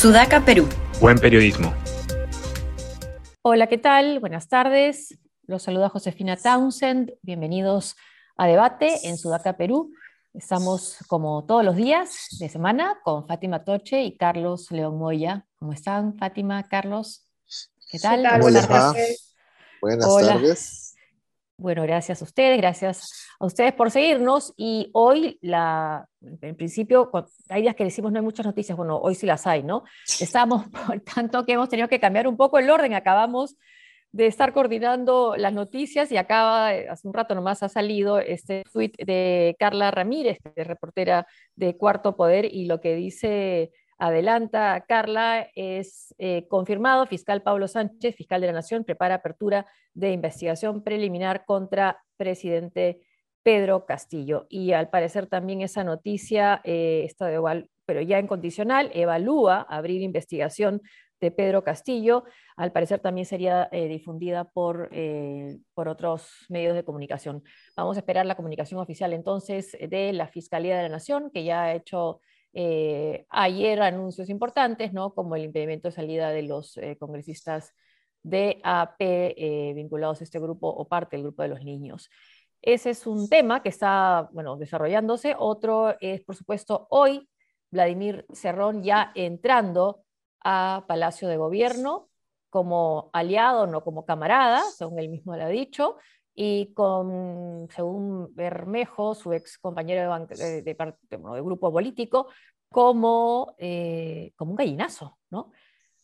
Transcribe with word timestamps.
Sudaca, 0.00 0.42
Perú. 0.42 0.66
Buen 0.98 1.18
periodismo. 1.18 1.74
Hola, 3.42 3.66
¿qué 3.66 3.76
tal? 3.76 4.18
Buenas 4.18 4.48
tardes. 4.48 5.18
Los 5.46 5.64
saluda 5.64 5.90
Josefina 5.90 6.38
Townsend. 6.38 7.12
Bienvenidos 7.20 7.96
a 8.38 8.46
Debate 8.46 9.06
en 9.06 9.18
Sudaca, 9.18 9.58
Perú. 9.58 9.92
Estamos 10.32 10.96
como 11.06 11.44
todos 11.44 11.62
los 11.66 11.76
días 11.76 12.28
de 12.38 12.48
semana 12.48 12.98
con 13.04 13.26
Fátima 13.26 13.62
Toche 13.62 14.02
y 14.02 14.16
Carlos 14.16 14.70
León 14.70 14.96
Moya. 14.96 15.44
¿Cómo 15.56 15.74
están, 15.74 16.16
Fátima, 16.16 16.66
Carlos? 16.66 17.26
¿Qué 17.90 17.98
tal? 17.98 18.26
Buenas 18.40 18.66
tardes. 18.66 19.34
Buenas 19.82 20.16
tardes. 20.16 20.89
Bueno, 21.60 21.82
gracias 21.82 22.22
a 22.22 22.24
ustedes, 22.24 22.56
gracias 22.56 23.28
a 23.38 23.44
ustedes 23.44 23.74
por 23.74 23.90
seguirnos. 23.90 24.54
Y 24.56 24.88
hoy, 24.94 25.38
en 25.42 26.56
principio, 26.56 27.10
hay 27.50 27.60
días 27.60 27.74
que 27.74 27.84
decimos 27.84 28.10
no 28.10 28.18
hay 28.18 28.24
muchas 28.24 28.46
noticias, 28.46 28.74
bueno, 28.78 28.96
hoy 28.96 29.14
sí 29.14 29.26
las 29.26 29.46
hay, 29.46 29.62
¿no? 29.62 29.84
Estamos, 30.20 30.64
por 30.86 31.00
tanto, 31.00 31.44
que 31.44 31.52
hemos 31.52 31.68
tenido 31.68 31.86
que 31.86 32.00
cambiar 32.00 32.26
un 32.28 32.38
poco 32.38 32.58
el 32.58 32.70
orden. 32.70 32.94
Acabamos 32.94 33.58
de 34.10 34.26
estar 34.26 34.54
coordinando 34.54 35.34
las 35.36 35.52
noticias 35.52 36.10
y 36.10 36.16
acaba, 36.16 36.70
hace 36.70 37.06
un 37.06 37.12
rato 37.12 37.34
nomás 37.34 37.62
ha 37.62 37.68
salido 37.68 38.18
este 38.20 38.64
tweet 38.72 38.92
de 38.96 39.54
Carla 39.58 39.90
Ramírez, 39.90 40.38
de 40.56 40.64
reportera 40.64 41.26
de 41.56 41.76
Cuarto 41.76 42.16
Poder, 42.16 42.46
y 42.50 42.64
lo 42.64 42.80
que 42.80 42.94
dice 42.94 43.70
adelanta 44.00 44.84
Carla, 44.88 45.48
es 45.54 46.14
eh, 46.18 46.48
confirmado, 46.48 47.06
fiscal 47.06 47.42
Pablo 47.42 47.68
Sánchez, 47.68 48.16
fiscal 48.16 48.40
de 48.40 48.48
la 48.48 48.54
Nación, 48.54 48.82
prepara 48.82 49.16
apertura 49.16 49.66
de 49.92 50.12
investigación 50.12 50.82
preliminar 50.82 51.44
contra 51.44 52.02
presidente 52.16 53.02
Pedro 53.42 53.84
Castillo. 53.84 54.46
Y 54.48 54.72
al 54.72 54.88
parecer 54.88 55.26
también 55.26 55.60
esa 55.60 55.84
noticia, 55.84 56.62
eh, 56.64 57.02
está 57.04 57.26
de 57.26 57.34
igual, 57.34 57.68
pero 57.84 58.00
ya 58.00 58.18
en 58.18 58.26
condicional, 58.26 58.90
evalúa 58.94 59.60
abrir 59.68 60.00
investigación 60.00 60.80
de 61.20 61.30
Pedro 61.30 61.62
Castillo. 61.62 62.24
Al 62.56 62.72
parecer 62.72 63.00
también 63.00 63.26
sería 63.26 63.68
eh, 63.70 63.86
difundida 63.88 64.44
por, 64.44 64.90
por 65.74 65.88
otros 65.88 66.46
medios 66.48 66.74
de 66.74 66.84
comunicación. 66.84 67.42
Vamos 67.76 67.98
a 67.98 68.00
esperar 68.00 68.24
la 68.24 68.34
comunicación 68.36 68.80
oficial 68.80 69.12
entonces 69.12 69.76
de 69.78 70.14
la 70.14 70.28
Fiscalía 70.28 70.76
de 70.78 70.84
la 70.84 70.88
Nación, 70.88 71.30
que 71.30 71.44
ya 71.44 71.64
ha 71.64 71.74
hecho 71.74 72.20
eh, 72.52 73.26
ayer 73.28 73.80
anuncios 73.80 74.28
importantes, 74.28 74.92
¿no? 74.92 75.14
como 75.14 75.36
el 75.36 75.44
impedimento 75.44 75.88
de 75.88 75.92
salida 75.92 76.30
de 76.30 76.42
los 76.42 76.76
eh, 76.76 76.96
congresistas 76.98 77.74
de 78.22 78.60
AP 78.64 79.00
eh, 79.00 79.72
vinculados 79.74 80.20
a 80.20 80.24
este 80.24 80.40
grupo 80.40 80.68
o 80.68 80.88
parte 80.88 81.16
del 81.16 81.24
grupo 81.24 81.42
de 81.42 81.48
los 81.48 81.64
niños. 81.64 82.10
Ese 82.62 82.90
es 82.90 83.06
un 83.06 83.28
tema 83.28 83.62
que 83.62 83.70
está 83.70 84.28
bueno, 84.32 84.56
desarrollándose. 84.56 85.34
Otro 85.38 85.96
es, 86.00 86.22
por 86.22 86.36
supuesto, 86.36 86.86
hoy 86.90 87.28
Vladimir 87.70 88.26
Cerrón 88.32 88.82
ya 88.82 89.12
entrando 89.14 90.04
a 90.42 90.84
Palacio 90.86 91.28
de 91.28 91.36
Gobierno 91.36 92.08
como 92.50 93.10
aliado, 93.12 93.66
no 93.66 93.82
como 93.84 94.04
camarada, 94.04 94.62
según 94.76 94.98
él 94.98 95.08
mismo 95.08 95.36
lo 95.36 95.44
ha 95.44 95.48
dicho, 95.48 95.96
y 96.34 96.72
con, 96.74 97.68
según 97.74 98.34
Bermejo, 98.34 99.14
su 99.14 99.32
ex 99.32 99.58
compañero 99.58 100.26
de, 100.28 100.76
grupo 101.42 101.72
político, 101.72 102.28
como, 102.68 103.54
eh, 103.58 104.32
como 104.36 104.52
un 104.52 104.56
gallinazo, 104.56 105.18
¿no? 105.30 105.50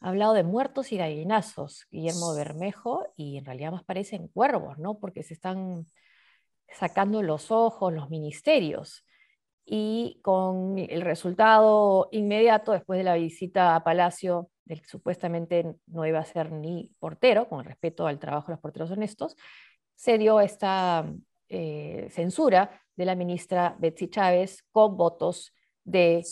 Ha 0.01 0.11
hablado 0.11 0.35
de 0.35 0.43
muertos 0.43 0.93
y 0.93 0.99
gallinazos, 0.99 1.87
Guillermo 1.91 2.35
Bermejo, 2.35 3.07
y 3.17 3.39
en 3.39 3.45
realidad 3.45 3.73
más 3.73 3.85
parecen 3.85 4.29
cuervos, 4.29 4.79
¿no? 4.79 4.99
Porque 4.99 5.23
se 5.23 5.35
están 5.35 5.87
sacando 6.69 7.23
los 7.23 7.51
ojos 7.51 7.93
los 7.93 8.11
ministerios. 8.11 9.05
Y 9.65 10.21
con 10.23 10.79
el 10.79 11.01
resultado 11.01 12.09
inmediato, 12.13 12.73
después 12.73 12.99
de 12.99 13.05
la 13.05 13.15
visita 13.15 13.75
a 13.75 13.83
Palacio, 13.83 14.51
del 14.65 14.81
que 14.83 14.89
supuestamente 14.89 15.77
no 15.87 16.07
iba 16.07 16.19
a 16.19 16.25
ser 16.25 16.53
ni 16.53 16.93
portero, 16.99 17.49
con 17.49 17.65
respeto 17.65 18.07
al 18.07 18.19
trabajo 18.19 18.49
de 18.49 18.55
los 18.55 18.61
porteros 18.61 18.91
honestos, 18.91 19.37
se 19.97 20.19
dio 20.19 20.41
esta 20.41 21.11
eh, 21.49 22.09
censura 22.11 22.83
de 22.95 23.05
la 23.05 23.15
ministra 23.15 23.75
Betsy 23.79 24.09
Chávez 24.09 24.63
con 24.71 24.97
votos 24.97 25.53
de 25.85 26.23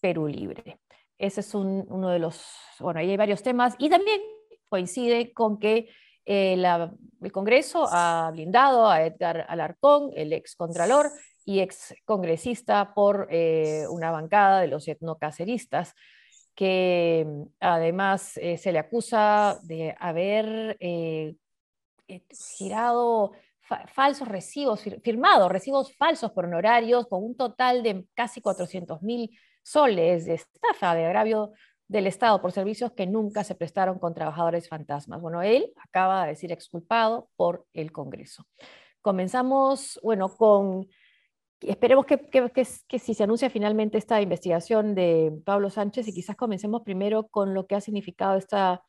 Perú 0.00 0.28
Libre. 0.28 0.78
Ese 1.18 1.40
es 1.40 1.54
uno 1.54 2.10
de 2.10 2.18
los, 2.18 2.44
bueno, 2.80 3.00
ahí 3.00 3.10
hay 3.10 3.16
varios 3.16 3.42
temas 3.42 3.74
y 3.78 3.88
también 3.88 4.20
coincide 4.68 5.32
con 5.32 5.58
que 5.58 5.88
eh, 6.26 6.54
el 6.54 7.32
Congreso 7.32 7.86
ha 7.90 8.30
blindado 8.32 8.88
a 8.88 9.02
Edgar 9.02 9.46
Alarcón, 9.48 10.10
el 10.14 10.32
ex 10.32 10.54
contralor 10.54 11.10
y 11.44 11.60
ex 11.60 11.94
congresista 12.04 12.94
por 12.94 13.28
eh, 13.30 13.84
una 13.90 14.10
bancada 14.10 14.60
de 14.60 14.68
los 14.68 14.86
etnocaceristas, 14.88 15.94
que 16.54 17.26
además 17.58 18.32
se 18.32 18.72
le 18.72 18.78
acusa 18.78 19.58
de 19.62 19.94
haber 19.98 20.76
eh, 22.08 22.22
girado 22.58 23.32
falsos 23.94 24.28
recibos, 24.28 24.82
firmados 25.02 25.50
recibos 25.50 25.96
falsos 25.96 26.30
por 26.32 26.44
honorarios 26.44 27.06
con 27.06 27.24
un 27.24 27.34
total 27.34 27.82
de 27.82 28.06
casi 28.14 28.42
400 28.42 29.02
mil 29.02 29.30
soles 29.62 30.26
de 30.26 30.34
estafa, 30.34 30.94
de 30.94 31.06
agravio 31.06 31.52
del 31.88 32.06
Estado 32.06 32.40
por 32.40 32.52
servicios 32.52 32.92
que 32.92 33.06
nunca 33.06 33.44
se 33.44 33.54
prestaron 33.54 33.98
con 33.98 34.14
trabajadores 34.14 34.68
fantasmas. 34.68 35.20
Bueno, 35.20 35.42
él 35.42 35.72
acaba 35.82 36.24
de 36.24 36.30
decir 36.30 36.52
exculpado 36.52 37.28
por 37.36 37.66
el 37.72 37.92
Congreso. 37.92 38.46
Comenzamos, 39.00 39.98
bueno, 40.02 40.28
con, 40.28 40.88
esperemos 41.60 42.06
que, 42.06 42.18
que, 42.18 42.50
que, 42.52 42.98
si 42.98 43.14
se 43.14 43.24
anuncia 43.24 43.50
finalmente 43.50 43.98
esta 43.98 44.20
investigación 44.20 44.94
de 44.94 45.32
Pablo 45.44 45.70
Sánchez 45.70 46.08
y 46.08 46.14
quizás 46.14 46.36
comencemos 46.36 46.82
primero 46.82 47.28
con 47.28 47.54
lo 47.54 47.66
que 47.66 47.74
ha 47.74 47.80
significado 47.80 48.36
esta 48.36 48.82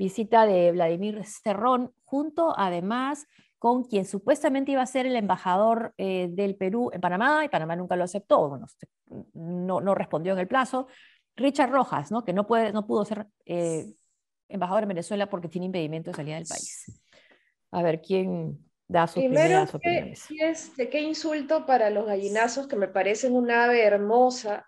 visita 0.00 0.46
de 0.46 0.72
Vladimir 0.72 1.22
Cerrón, 1.26 1.92
junto 2.04 2.54
además 2.56 3.26
con 3.58 3.84
quien 3.84 4.06
supuestamente 4.06 4.72
iba 4.72 4.80
a 4.80 4.86
ser 4.86 5.04
el 5.04 5.14
embajador 5.14 5.92
eh, 5.98 6.28
del 6.30 6.56
Perú 6.56 6.90
en 6.94 7.02
Panamá, 7.02 7.44
y 7.44 7.50
Panamá 7.50 7.76
nunca 7.76 7.96
lo 7.96 8.04
aceptó, 8.04 8.48
bueno, 8.48 8.66
no, 9.34 9.82
no 9.82 9.94
respondió 9.94 10.32
en 10.32 10.38
el 10.38 10.48
plazo, 10.48 10.86
Richard 11.36 11.70
Rojas, 11.70 12.10
¿no? 12.10 12.24
que 12.24 12.32
no, 12.32 12.46
puede, 12.46 12.72
no 12.72 12.86
pudo 12.86 13.04
ser 13.04 13.26
eh, 13.44 13.92
embajador 14.48 14.84
en 14.84 14.88
Venezuela 14.88 15.28
porque 15.28 15.48
tiene 15.48 15.66
impedimento 15.66 16.10
de 16.10 16.16
salida 16.16 16.36
del 16.36 16.46
país. 16.46 16.98
A 17.70 17.82
ver, 17.82 18.00
¿quién 18.00 18.58
da 18.88 19.06
sus 19.06 19.22
Primero, 19.22 19.42
primeras 19.42 19.74
opiniones? 19.74 20.26
es, 20.40 20.76
de 20.78 20.88
qué 20.88 21.02
insulto 21.02 21.66
para 21.66 21.90
los 21.90 22.06
gallinazos 22.06 22.68
que 22.68 22.76
me 22.76 22.88
parecen 22.88 23.34
una 23.34 23.64
ave 23.64 23.84
hermosa, 23.84 24.66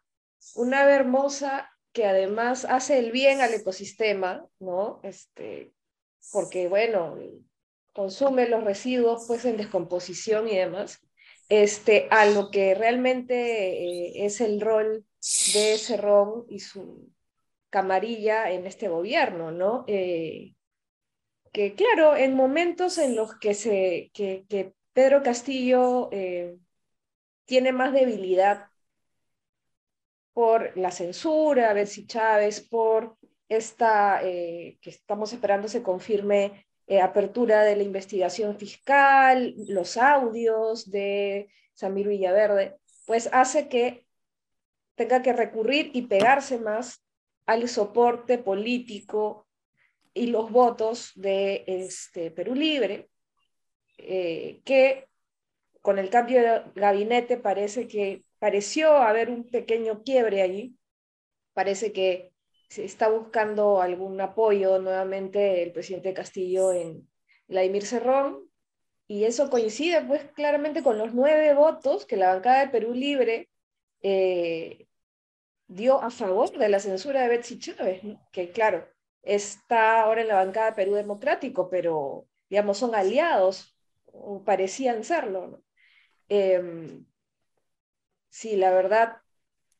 una 0.56 0.82
ave 0.82 0.92
hermosa 0.92 1.71
que 1.92 2.06
además 2.06 2.64
hace 2.64 2.98
el 2.98 3.12
bien 3.12 3.40
al 3.40 3.54
ecosistema, 3.54 4.46
¿no? 4.58 5.00
Este, 5.02 5.72
porque, 6.32 6.68
bueno, 6.68 7.18
consume 7.92 8.48
los 8.48 8.64
residuos 8.64 9.24
pues 9.26 9.44
en 9.44 9.56
descomposición 9.56 10.48
y 10.48 10.56
demás, 10.56 11.00
este, 11.48 12.08
a 12.10 12.26
lo 12.26 12.50
que 12.50 12.74
realmente 12.74 13.34
eh, 14.14 14.24
es 14.24 14.40
el 14.40 14.60
rol 14.60 15.04
de 15.54 15.78
Cerrón 15.78 16.46
y 16.48 16.60
su 16.60 17.10
camarilla 17.68 18.50
en 18.50 18.66
este 18.66 18.88
gobierno, 18.88 19.50
¿no? 19.50 19.84
Eh, 19.86 20.54
que 21.52 21.74
claro, 21.74 22.16
en 22.16 22.34
momentos 22.34 22.96
en 22.98 23.14
los 23.14 23.38
que, 23.38 23.54
se, 23.54 24.10
que, 24.14 24.44
que 24.48 24.74
Pedro 24.92 25.22
Castillo 25.22 26.08
eh, 26.12 26.56
tiene 27.44 27.72
más 27.72 27.92
debilidad 27.92 28.66
por 30.32 30.76
la 30.76 30.90
censura, 30.90 31.70
a 31.70 31.74
ver 31.74 31.86
si 31.86 32.06
Chávez, 32.06 32.60
por 32.60 33.16
esta, 33.48 34.20
eh, 34.22 34.78
que 34.80 34.90
estamos 34.90 35.32
esperando 35.32 35.68
se 35.68 35.82
confirme, 35.82 36.66
eh, 36.86 37.00
apertura 37.00 37.62
de 37.62 37.76
la 37.76 37.82
investigación 37.82 38.56
fiscal, 38.58 39.54
los 39.68 39.96
audios 39.96 40.90
de 40.90 41.48
Samir 41.74 42.08
Villaverde, 42.08 42.76
pues 43.06 43.28
hace 43.32 43.68
que 43.68 44.06
tenga 44.94 45.22
que 45.22 45.32
recurrir 45.32 45.90
y 45.94 46.02
pegarse 46.02 46.58
más 46.58 47.04
al 47.46 47.68
soporte 47.68 48.38
político 48.38 49.46
y 50.14 50.26
los 50.26 50.50
votos 50.50 51.12
de 51.14 51.64
este 51.66 52.30
Perú 52.30 52.54
Libre, 52.54 53.08
eh, 53.98 54.60
que 54.64 55.08
con 55.80 55.98
el 55.98 56.10
cambio 56.10 56.40
de 56.40 56.62
gabinete 56.74 57.36
parece 57.36 57.88
que 57.88 58.24
pareció 58.42 58.96
haber 58.96 59.30
un 59.30 59.48
pequeño 59.48 60.02
quiebre 60.02 60.42
allí. 60.42 60.76
Parece 61.52 61.92
que 61.92 62.32
se 62.68 62.84
está 62.84 63.08
buscando 63.08 63.80
algún 63.80 64.20
apoyo 64.20 64.80
nuevamente 64.80 65.62
el 65.62 65.70
presidente 65.70 66.12
Castillo 66.12 66.72
en 66.72 67.08
Vladimir 67.46 67.86
Cerrón, 67.86 68.50
y 69.06 69.26
eso 69.26 69.48
coincide 69.48 70.02
pues 70.02 70.24
claramente 70.32 70.82
con 70.82 70.98
los 70.98 71.14
nueve 71.14 71.54
votos 71.54 72.04
que 72.04 72.16
la 72.16 72.34
bancada 72.34 72.64
de 72.64 72.72
Perú 72.72 72.94
Libre 72.94 73.48
eh, 74.02 74.88
dio 75.68 76.02
a 76.02 76.10
favor 76.10 76.50
de 76.50 76.68
la 76.68 76.80
censura 76.80 77.22
de 77.22 77.28
Betsy 77.28 77.60
Chávez, 77.60 78.02
que 78.32 78.50
claro, 78.50 78.88
está 79.22 80.02
ahora 80.02 80.22
en 80.22 80.28
la 80.28 80.44
bancada 80.44 80.70
de 80.70 80.76
Perú 80.76 80.94
Democrático, 80.94 81.70
pero 81.70 82.26
digamos 82.50 82.78
son 82.78 82.96
aliados, 82.96 83.78
o 84.06 84.42
parecían 84.42 85.04
serlo. 85.04 85.62
Em, 86.28 87.06
sí, 88.32 88.56
la 88.56 88.70
verdad, 88.70 89.18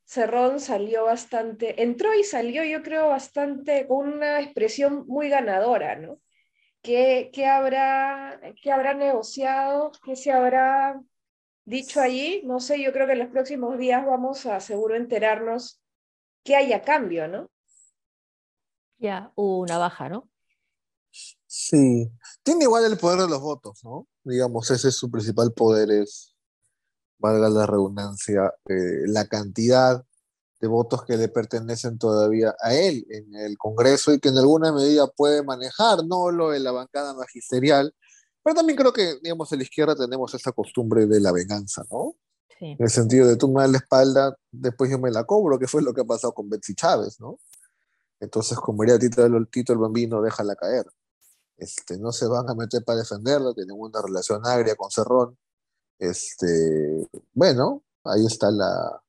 Cerrón 0.05 0.61
salió 0.61 1.05
bastante, 1.05 1.83
entró 1.83 2.15
y 2.15 2.23
salió 2.23 2.65
yo 2.65 2.83
creo 2.83 3.09
bastante 3.09 3.87
con 3.89 4.09
una 4.13 4.41
expresión 4.41 5.07
muy 5.09 5.31
ganadora, 5.31 5.97
¿no? 5.97 6.21
¿Qué, 6.83 7.31
qué 7.33 7.47
habrá, 7.47 8.41
qué 8.61 8.71
habrá 8.71 8.93
negociado? 8.93 9.93
¿Qué 10.05 10.17
se 10.17 10.33
habrá 10.33 11.01
dicho 11.65 12.01
allí? 12.01 12.43
No 12.45 12.61
sé, 12.61 12.83
yo 12.83 12.93
creo 12.93 13.07
que 13.07 13.15
en 13.15 13.21
los 13.21 13.29
próximos 13.29 13.79
días 13.79 14.05
vamos 14.05 14.45
a 14.45 14.61
seguro 14.61 14.97
enterarnos 14.97 15.81
qué 16.45 16.57
hay 16.57 16.73
a 16.75 16.83
cambio, 16.83 17.29
¿no? 17.29 17.51
Ya, 18.99 19.33
una 19.35 19.79
baja, 19.79 20.09
¿no? 20.09 20.29
Sí, 21.47 22.11
tiene 22.43 22.65
igual 22.65 22.85
el 22.85 22.99
poder 22.99 23.21
de 23.21 23.29
los 23.29 23.41
votos, 23.41 23.83
¿no? 23.83 24.07
Digamos, 24.25 24.71
ese 24.71 24.89
es 24.89 24.97
su 24.97 25.11
principal 25.11 25.53
poder, 25.53 25.91
es, 25.91 26.31
valga 27.23 27.49
la 27.49 27.67
redundancia, 27.67 28.53
eh, 28.69 29.07
la 29.07 29.27
cantidad 29.27 30.05
de 30.61 30.69
votos 30.69 31.05
que 31.05 31.17
le 31.17 31.29
pertenecen 31.29 31.99
todavía 31.99 32.55
a 32.61 32.75
él 32.75 33.07
en 33.11 33.35
el 33.35 33.57
Congreso 33.57 34.13
y 34.13 34.21
que 34.21 34.29
en 34.29 34.39
alguna 34.39 34.73
medida 34.73 35.07
puede 35.07 35.43
manejar, 35.43 36.05
no 36.05 36.31
lo 36.31 36.51
de 36.51 36.61
la 36.61 36.73
bancada 36.73 37.15
magisterial, 37.15 37.95
pero 38.43 38.57
también 38.57 38.77
creo 38.77 38.93
que, 38.93 39.19
digamos, 39.23 39.51
en 39.53 39.59
la 39.59 39.65
izquierda 39.65 39.95
tenemos 39.95 40.35
esa 40.35 40.53
costumbre 40.53 41.07
de 41.07 41.21
la 41.21 41.33
venganza, 41.33 41.85
¿no? 41.91 42.17
En 42.61 42.77
el 42.79 42.91
sentido 42.91 43.27
de 43.27 43.37
tú 43.37 43.49
me 43.49 43.63
das 43.63 43.71
la 43.73 43.79
espalda, 43.79 44.37
después 44.53 44.89
yo 44.89 44.99
me 44.99 45.11
la 45.11 45.25
cobro, 45.25 45.59
que 45.59 45.67
fue 45.67 45.83
lo 45.83 45.93
que 45.93 46.03
ha 46.03 46.05
pasado 46.05 46.33
con 46.33 46.49
Betsy 46.49 46.77
Chávez, 46.77 47.19
¿no? 47.21 47.39
Entonces, 48.21 48.57
como 48.59 48.85
diría 48.85 49.01
Tito 49.01 49.25
el, 49.27 49.49
Tito 49.49 49.73
el 49.73 49.81
Bambino, 49.81 50.23
déjala 50.23 50.55
caer. 50.55 50.87
Este, 51.57 51.99
no 51.99 52.13
se 52.13 52.27
van 52.27 52.49
a 52.49 52.55
meter 52.55 52.85
para 52.85 53.01
defenderla, 53.01 53.53
tienen 53.53 53.77
una 53.77 54.01
relación 54.01 54.47
agria 54.47 54.77
con 54.77 54.93
Cerrón. 54.93 55.37
Este, 56.03 57.09
bueno, 57.33 57.85
ahí 58.03 58.27
está 58.27 58.51
la, 58.51 59.01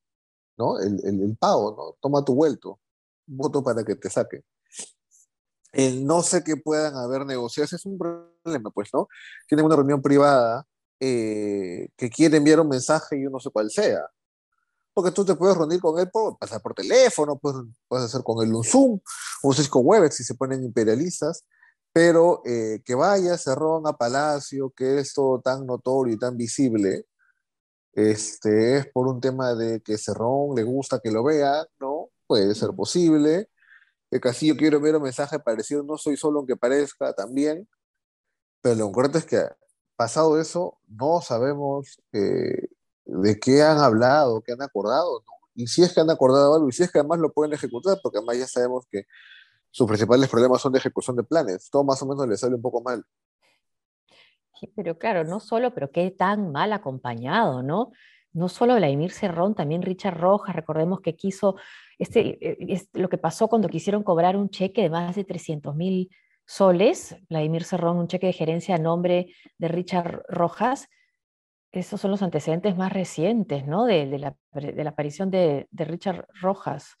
¿no? 0.56 0.78
El, 0.78 1.04
el, 1.04 1.36
pago, 1.36 1.74
¿no? 1.76 1.96
Toma 2.00 2.24
tu 2.24 2.36
vuelto, 2.36 2.78
voto 3.26 3.64
para 3.64 3.82
que 3.82 3.96
te 3.96 4.08
saque. 4.08 4.44
El 5.72 6.06
no 6.06 6.22
sé 6.22 6.44
que 6.44 6.56
puedan 6.56 6.94
haber 6.94 7.26
negociaciones 7.26 7.72
es 7.72 7.86
un 7.86 7.98
problema, 7.98 8.70
pues, 8.70 8.90
¿no? 8.92 9.08
Tienen 9.48 9.66
una 9.66 9.74
reunión 9.74 10.02
privada 10.02 10.68
eh, 11.00 11.88
que 11.96 12.10
quiere 12.10 12.36
enviar 12.36 12.60
un 12.60 12.68
mensaje 12.68 13.18
y 13.18 13.24
yo 13.24 13.30
no 13.30 13.40
sé 13.40 13.50
cuál 13.50 13.72
sea. 13.72 14.06
Porque 14.92 15.10
tú 15.10 15.24
te 15.24 15.34
puedes 15.34 15.56
reunir 15.56 15.80
con 15.80 15.98
él 15.98 16.08
por 16.12 16.38
pasar 16.38 16.62
por 16.62 16.74
teléfono, 16.74 17.36
puedes, 17.36 17.60
puedes 17.88 18.06
hacer 18.06 18.22
con 18.22 18.46
él 18.46 18.54
un 18.54 18.62
Zoom, 18.62 19.00
un 19.42 19.54
Cisco 19.54 19.80
Webex 19.80 20.14
si 20.14 20.22
se 20.22 20.36
ponen 20.36 20.62
imperialistas, 20.62 21.44
pero 21.94 22.42
eh, 22.44 22.82
que 22.84 22.96
vaya 22.96 23.38
Cerrón 23.38 23.86
a 23.86 23.92
Palacio, 23.96 24.72
que 24.76 24.98
es 24.98 25.14
todo 25.14 25.40
tan 25.40 25.64
notorio 25.64 26.14
y 26.14 26.18
tan 26.18 26.36
visible, 26.36 27.06
este, 27.92 28.78
es 28.78 28.86
por 28.88 29.06
un 29.06 29.20
tema 29.20 29.54
de 29.54 29.80
que 29.80 29.96
Cerrón 29.96 30.56
le 30.56 30.64
gusta 30.64 31.00
que 31.00 31.12
lo 31.12 31.22
vea, 31.22 31.64
¿no? 31.78 32.10
Puede 32.26 32.54
ser 32.56 32.70
posible. 32.72 33.48
El 34.10 34.20
Castillo 34.20 34.56
quiero 34.56 34.80
ver 34.80 34.96
un 34.96 35.04
mensaje 35.04 35.38
parecido, 35.38 35.84
no 35.84 35.96
soy 35.96 36.16
solo 36.16 36.40
aunque 36.40 36.56
parezca, 36.56 37.12
también. 37.14 37.68
Pero 38.60 38.76
lo 38.76 38.86
importante 38.86 39.18
es 39.18 39.26
que 39.26 39.42
pasado 39.96 40.40
eso, 40.40 40.80
no 40.88 41.20
sabemos 41.20 42.00
eh, 42.12 42.70
de 43.04 43.38
qué 43.38 43.62
han 43.62 43.78
hablado, 43.78 44.42
qué 44.42 44.52
han 44.52 44.62
acordado, 44.62 45.20
¿no? 45.20 45.32
Y 45.54 45.68
si 45.68 45.84
es 45.84 45.94
que 45.94 46.00
han 46.00 46.10
acordado 46.10 46.54
algo, 46.56 46.68
y 46.68 46.72
si 46.72 46.82
es 46.82 46.90
que 46.90 46.98
además 46.98 47.20
lo 47.20 47.32
pueden 47.32 47.52
ejecutar, 47.54 48.00
porque 48.02 48.18
además 48.18 48.38
ya 48.38 48.48
sabemos 48.48 48.86
que 48.90 49.06
sus 49.74 49.88
principales 49.88 50.28
problemas 50.28 50.60
son 50.60 50.72
de 50.72 50.78
ejecución 50.78 51.16
de 51.16 51.24
planes, 51.24 51.68
todo 51.68 51.82
más 51.82 52.00
o 52.00 52.06
menos 52.06 52.28
le 52.28 52.36
sale 52.36 52.54
un 52.54 52.62
poco 52.62 52.80
mal. 52.80 53.04
pero 54.76 54.96
claro, 54.96 55.24
no 55.24 55.40
solo, 55.40 55.74
pero 55.74 55.90
qué 55.90 56.12
tan 56.12 56.52
mal 56.52 56.72
acompañado, 56.72 57.60
¿no? 57.64 57.90
No 58.32 58.48
solo 58.48 58.76
Vladimir 58.76 59.10
Cerrón, 59.10 59.56
también 59.56 59.82
Richard 59.82 60.16
Rojas, 60.16 60.54
recordemos 60.54 61.00
que 61.00 61.16
quiso, 61.16 61.56
este, 61.98 62.38
eh, 62.40 62.56
es 62.68 62.88
lo 62.92 63.08
que 63.08 63.18
pasó 63.18 63.48
cuando 63.48 63.68
quisieron 63.68 64.04
cobrar 64.04 64.36
un 64.36 64.48
cheque 64.48 64.82
de 64.82 64.90
más 64.90 65.16
de 65.16 65.24
300 65.24 65.74
mil 65.74 66.08
soles, 66.46 67.16
Vladimir 67.28 67.64
Cerrón, 67.64 67.96
un 67.96 68.06
cheque 68.06 68.28
de 68.28 68.32
gerencia 68.32 68.76
a 68.76 68.78
nombre 68.78 69.34
de 69.58 69.66
Richard 69.66 70.22
Rojas. 70.28 70.86
Esos 71.72 72.00
son 72.00 72.12
los 72.12 72.22
antecedentes 72.22 72.76
más 72.76 72.92
recientes 72.92 73.66
¿no? 73.66 73.86
de, 73.86 74.06
la, 74.20 74.36
aparición 74.86 75.32
de, 75.32 75.66
Richard 75.72 76.28
Rojas. 76.40 76.96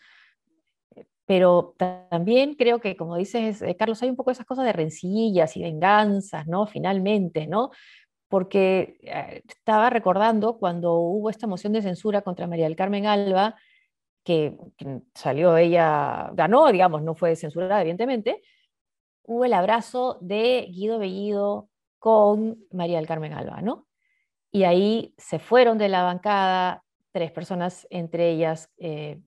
Pero 1.26 1.74
también 1.78 2.54
creo 2.54 2.80
que, 2.80 2.96
como 2.96 3.16
dices, 3.16 3.62
eh, 3.62 3.76
Carlos, 3.76 4.02
hay 4.02 4.10
un 4.10 4.16
poco 4.16 4.30
esas 4.30 4.46
cosas 4.46 4.66
de 4.66 4.72
rencillas 4.72 5.56
y 5.56 5.62
venganzas, 5.62 6.46
¿no? 6.46 6.66
Finalmente, 6.66 7.46
¿no? 7.46 7.70
Porque 8.28 8.98
eh, 9.02 9.42
estaba 9.48 9.90
recordando 9.90 10.58
cuando 10.58 10.94
hubo 10.94 11.30
esta 11.30 11.46
moción 11.46 11.72
de 11.72 11.82
censura 11.82 12.22
contra 12.22 12.46
María 12.46 12.64
del 12.66 12.76
Carmen 12.76 13.06
Alba, 13.06 13.56
que, 14.24 14.56
salió 15.14 15.56
ella, 15.56 16.30
ganó, 16.34 16.70
digamos, 16.72 17.02
no 17.02 17.14
fue 17.14 17.36
censurada, 17.36 17.80
evidentemente, 17.80 18.42
hubo 19.22 19.44
el 19.44 19.54
abrazo 19.54 20.18
de 20.20 20.66
Guido 20.70 20.98
Bellido 20.98 21.68
con 21.98 22.58
María 22.70 22.98
del 22.98 23.06
Carmen 23.06 23.32
Alba, 23.32 23.62
¿no? 23.62 23.86
Y 24.50 24.64
ahí 24.64 25.14
se 25.18 25.38
fueron 25.38 25.78
de 25.78 25.88
la 25.88 26.02
bancada 26.04 26.84
tres 27.12 27.32
personas, 27.32 27.86
entre 27.90 28.30
ellas 28.30 28.70
eh, 28.76 29.20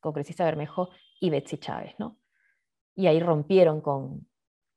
congresista 0.00 0.44
Bermejo 0.44 0.90
y 1.22 1.30
Betsy 1.30 1.56
Chávez, 1.56 1.94
¿no? 1.98 2.18
Y 2.96 3.06
ahí 3.06 3.20
rompieron 3.20 3.80
con, 3.80 4.26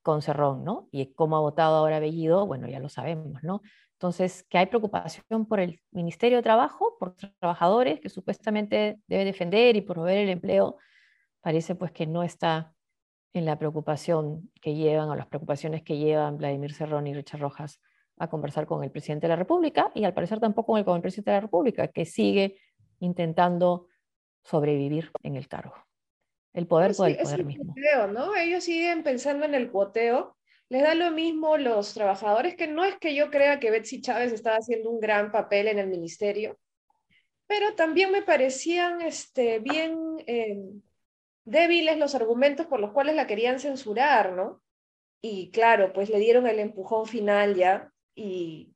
con 0.04 0.22
Cerrón, 0.22 0.64
¿no? 0.64 0.88
Y 0.92 1.08
cómo 1.14 1.38
ha 1.38 1.40
votado 1.40 1.76
ahora 1.76 2.00
Bellido, 2.00 2.46
bueno, 2.46 2.68
ya 2.68 2.80
lo 2.80 2.88
sabemos, 2.88 3.44
¿no? 3.44 3.64
Entonces, 3.94 4.44
que 4.48 4.60
hay 4.60 4.68
preocupación 4.68 5.48
por 5.48 5.60
el 5.60 5.82
Ministerio 5.90 6.38
de 6.38 6.44
Trabajo, 6.44 6.98
por 7.00 7.16
trabajadores 7.16 8.00
que 8.00 8.10
supuestamente 8.10 9.00
debe 9.08 9.26
defender 9.26 9.76
y 9.76 9.82
promover 9.82 10.20
el 10.20 10.30
empleo, 10.30 10.78
parece 11.42 11.74
pues 11.74 11.92
que 11.92 12.06
no 12.06 12.22
está 12.22 12.76
en 13.34 13.46
la 13.46 13.58
preocupación 13.58 14.52
que 14.62 14.76
llevan 14.76 15.10
o 15.10 15.16
las 15.16 15.26
preocupaciones 15.26 15.82
que 15.82 15.98
llevan 15.98 16.38
Vladimir 16.38 16.74
Cerrón 16.74 17.08
y 17.08 17.16
Richard 17.16 17.42
Rojas 17.42 17.82
a 18.18 18.30
conversar 18.30 18.68
con 18.68 18.84
el 18.84 18.92
presidente 18.92 19.26
de 19.26 19.30
la 19.30 19.36
República 19.36 19.92
y 19.96 20.04
al 20.04 20.14
parecer 20.14 20.40
tampoco 20.40 20.74
con 20.86 20.96
el, 20.96 21.02
presidente 21.02 21.32
de 21.32 21.38
la 21.38 21.42
República, 21.42 21.88
que 21.88 22.06
sigue 22.06 22.58
intentando 23.00 23.88
sobrevivir 24.44 25.12
en 25.24 25.38
el 25.38 25.48
cargo. 25.48 25.74
El 26.56 26.68
poder 26.68 26.96
por 26.96 27.10
el 27.10 27.18
poder 27.18 27.44
mismo. 27.44 27.76
¿no? 28.12 28.36
Ellos 28.36 28.64
siguen 28.64 29.04
pensando 29.04 29.46
en 29.46 29.54
el 29.54 29.70
cuoteo. 29.70 30.38
Les 30.70 30.82
da 30.82 30.96
lo 30.96 31.12
mismo 31.12 31.58
los 31.58 31.94
trabajadores, 31.94 32.56
que 32.56 32.68
no 32.68 32.86
es 32.86 32.98
que 32.98 33.14
yo 33.14 33.30
crea 33.30 33.60
que 33.60 33.70
Betsy 33.70 34.02
Chávez 34.02 34.32
estaba 34.32 34.56
haciendo 34.56 34.90
un 34.90 35.00
gran 35.00 35.32
papel 35.32 35.68
en 35.68 35.78
el 35.78 35.88
ministerio, 35.88 36.58
pero 37.46 37.76
también 37.76 38.12
me 38.12 38.24
parecían 38.24 39.02
este, 39.02 39.60
bien 39.60 40.24
eh, 40.26 40.58
débiles 41.44 41.98
los 41.98 42.16
argumentos 42.16 42.66
por 42.66 42.80
los 42.80 42.92
cuales 42.92 43.16
la 43.16 43.28
querían 43.28 43.60
censurar, 43.60 44.34
¿no? 44.34 44.62
Y 45.22 45.52
claro, 45.52 45.94
pues 45.94 46.10
le 46.10 46.20
dieron 46.20 46.48
el 46.48 46.60
empujón 46.60 47.06
final 47.06 47.56
ya 47.56 47.92
y 48.16 48.74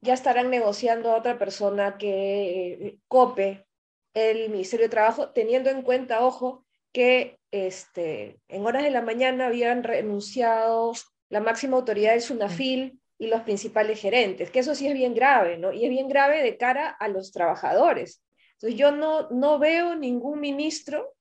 ya 0.00 0.14
estarán 0.14 0.48
negociando 0.50 1.10
a 1.10 1.16
otra 1.16 1.38
persona 1.38 1.98
que 1.98 2.72
eh, 2.72 2.98
cope 3.08 3.66
el 4.14 4.48
Ministerio 4.50 4.86
de 4.86 4.90
Trabajo, 4.90 5.30
teniendo 5.30 5.68
en 5.68 5.82
cuenta, 5.82 6.24
ojo, 6.24 6.65
que 6.96 7.38
este, 7.50 8.40
en 8.48 8.64
horas 8.64 8.82
de 8.82 8.90
la 8.90 9.02
mañana 9.02 9.48
habían 9.48 9.82
renunciado 9.82 10.94
la 11.28 11.40
máxima 11.40 11.76
autoridad 11.76 12.12
del 12.12 12.22
SUNAFIL 12.22 12.98
y 13.18 13.26
los 13.26 13.42
principales 13.42 14.00
gerentes, 14.00 14.50
que 14.50 14.60
eso 14.60 14.74
sí 14.74 14.88
es 14.88 14.94
bien 14.94 15.12
grave, 15.12 15.58
¿no? 15.58 15.74
Y 15.74 15.84
es 15.84 15.90
bien 15.90 16.08
grave 16.08 16.42
de 16.42 16.56
cara 16.56 16.88
a 16.88 17.08
los 17.08 17.32
trabajadores. 17.32 18.24
Entonces 18.52 18.78
yo 18.78 18.92
no, 18.92 19.28
no 19.28 19.58
veo 19.58 19.94
ningún 19.94 20.40
ministro 20.40 21.12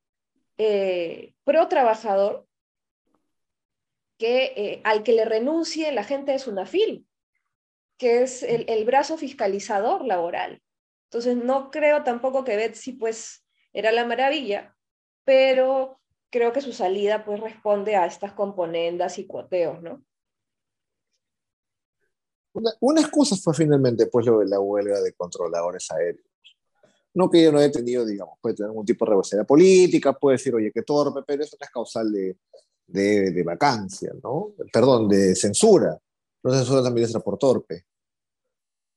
eh, 0.58 1.34
pro 1.44 1.68
trabajador 1.68 2.48
que, 4.18 4.54
eh, 4.56 4.82
al 4.86 5.04
que 5.04 5.12
le 5.12 5.26
renuncie 5.26 5.92
la 5.92 6.06
gente 6.06 6.32
de 6.32 6.40
SUNAFIL, 6.40 7.06
que 7.98 8.24
es 8.24 8.44
el, 8.44 8.86
brazo 8.86 9.18
fiscalizador 9.18 10.06
laboral. 10.06 10.62
Entonces, 11.10 11.36
no 11.36 11.70
creo 11.70 12.04
tampoco 12.06 12.46
que 12.46 12.56
Betsy 12.56 12.94
pues 12.94 13.46
era 13.74 13.92
la 13.92 14.06
maravilla, 14.06 14.75
pero 15.26 16.00
creo 16.30 16.54
que 16.54 16.62
su 16.62 16.72
salida 16.72 17.26
pues 17.26 17.40
responde 17.40 17.96
a 17.96 18.06
estas 18.06 18.34
componendas 18.34 19.20
y 19.20 19.26
cuoteos, 19.26 19.82
¿no? 19.82 20.04
Una, 22.54 22.72
una, 22.80 23.02
excusa 23.02 23.36
fue 23.36 23.54
finalmente 23.54 24.08
pues 24.08 24.26
lo 24.26 24.40
de 24.40 24.48
la 24.48 24.62
huelga 24.62 25.02
de 25.02 25.12
controladores 25.12 25.92
aéreos 25.92 26.36
no 27.16 27.30
que 27.30 27.42
yo 27.42 27.52
no 27.52 27.60
haya 27.60 27.72
tenido, 27.72 28.06
digamos, 28.06 28.38
puede 28.42 28.56
tener 28.56 28.70
algún 28.70 28.86
tipo 28.86 29.06
de 29.06 29.12
responsabilidad 29.12 29.48
política, 29.48 30.14
puede 30.14 30.36
decir, 30.36 30.54
oye, 30.54 30.72
qué 30.72 30.84
torpe, 30.84 31.22
pero 31.26 31.44
eso 31.44 31.56
no 31.60 31.66
es 31.66 31.72
causal 31.72 32.12
de, 32.12 32.38
de, 32.86 33.32
de 33.32 33.44
vacancia, 33.44 34.12
¿no? 34.22 34.52
Perdón, 34.72 35.08
de 35.08 35.34
censura. 35.36 35.98
No 36.44 36.54
censura 36.54 36.82
la 36.82 36.92
ministra 36.92 37.22
por 37.22 37.38
torpe. 37.38 37.86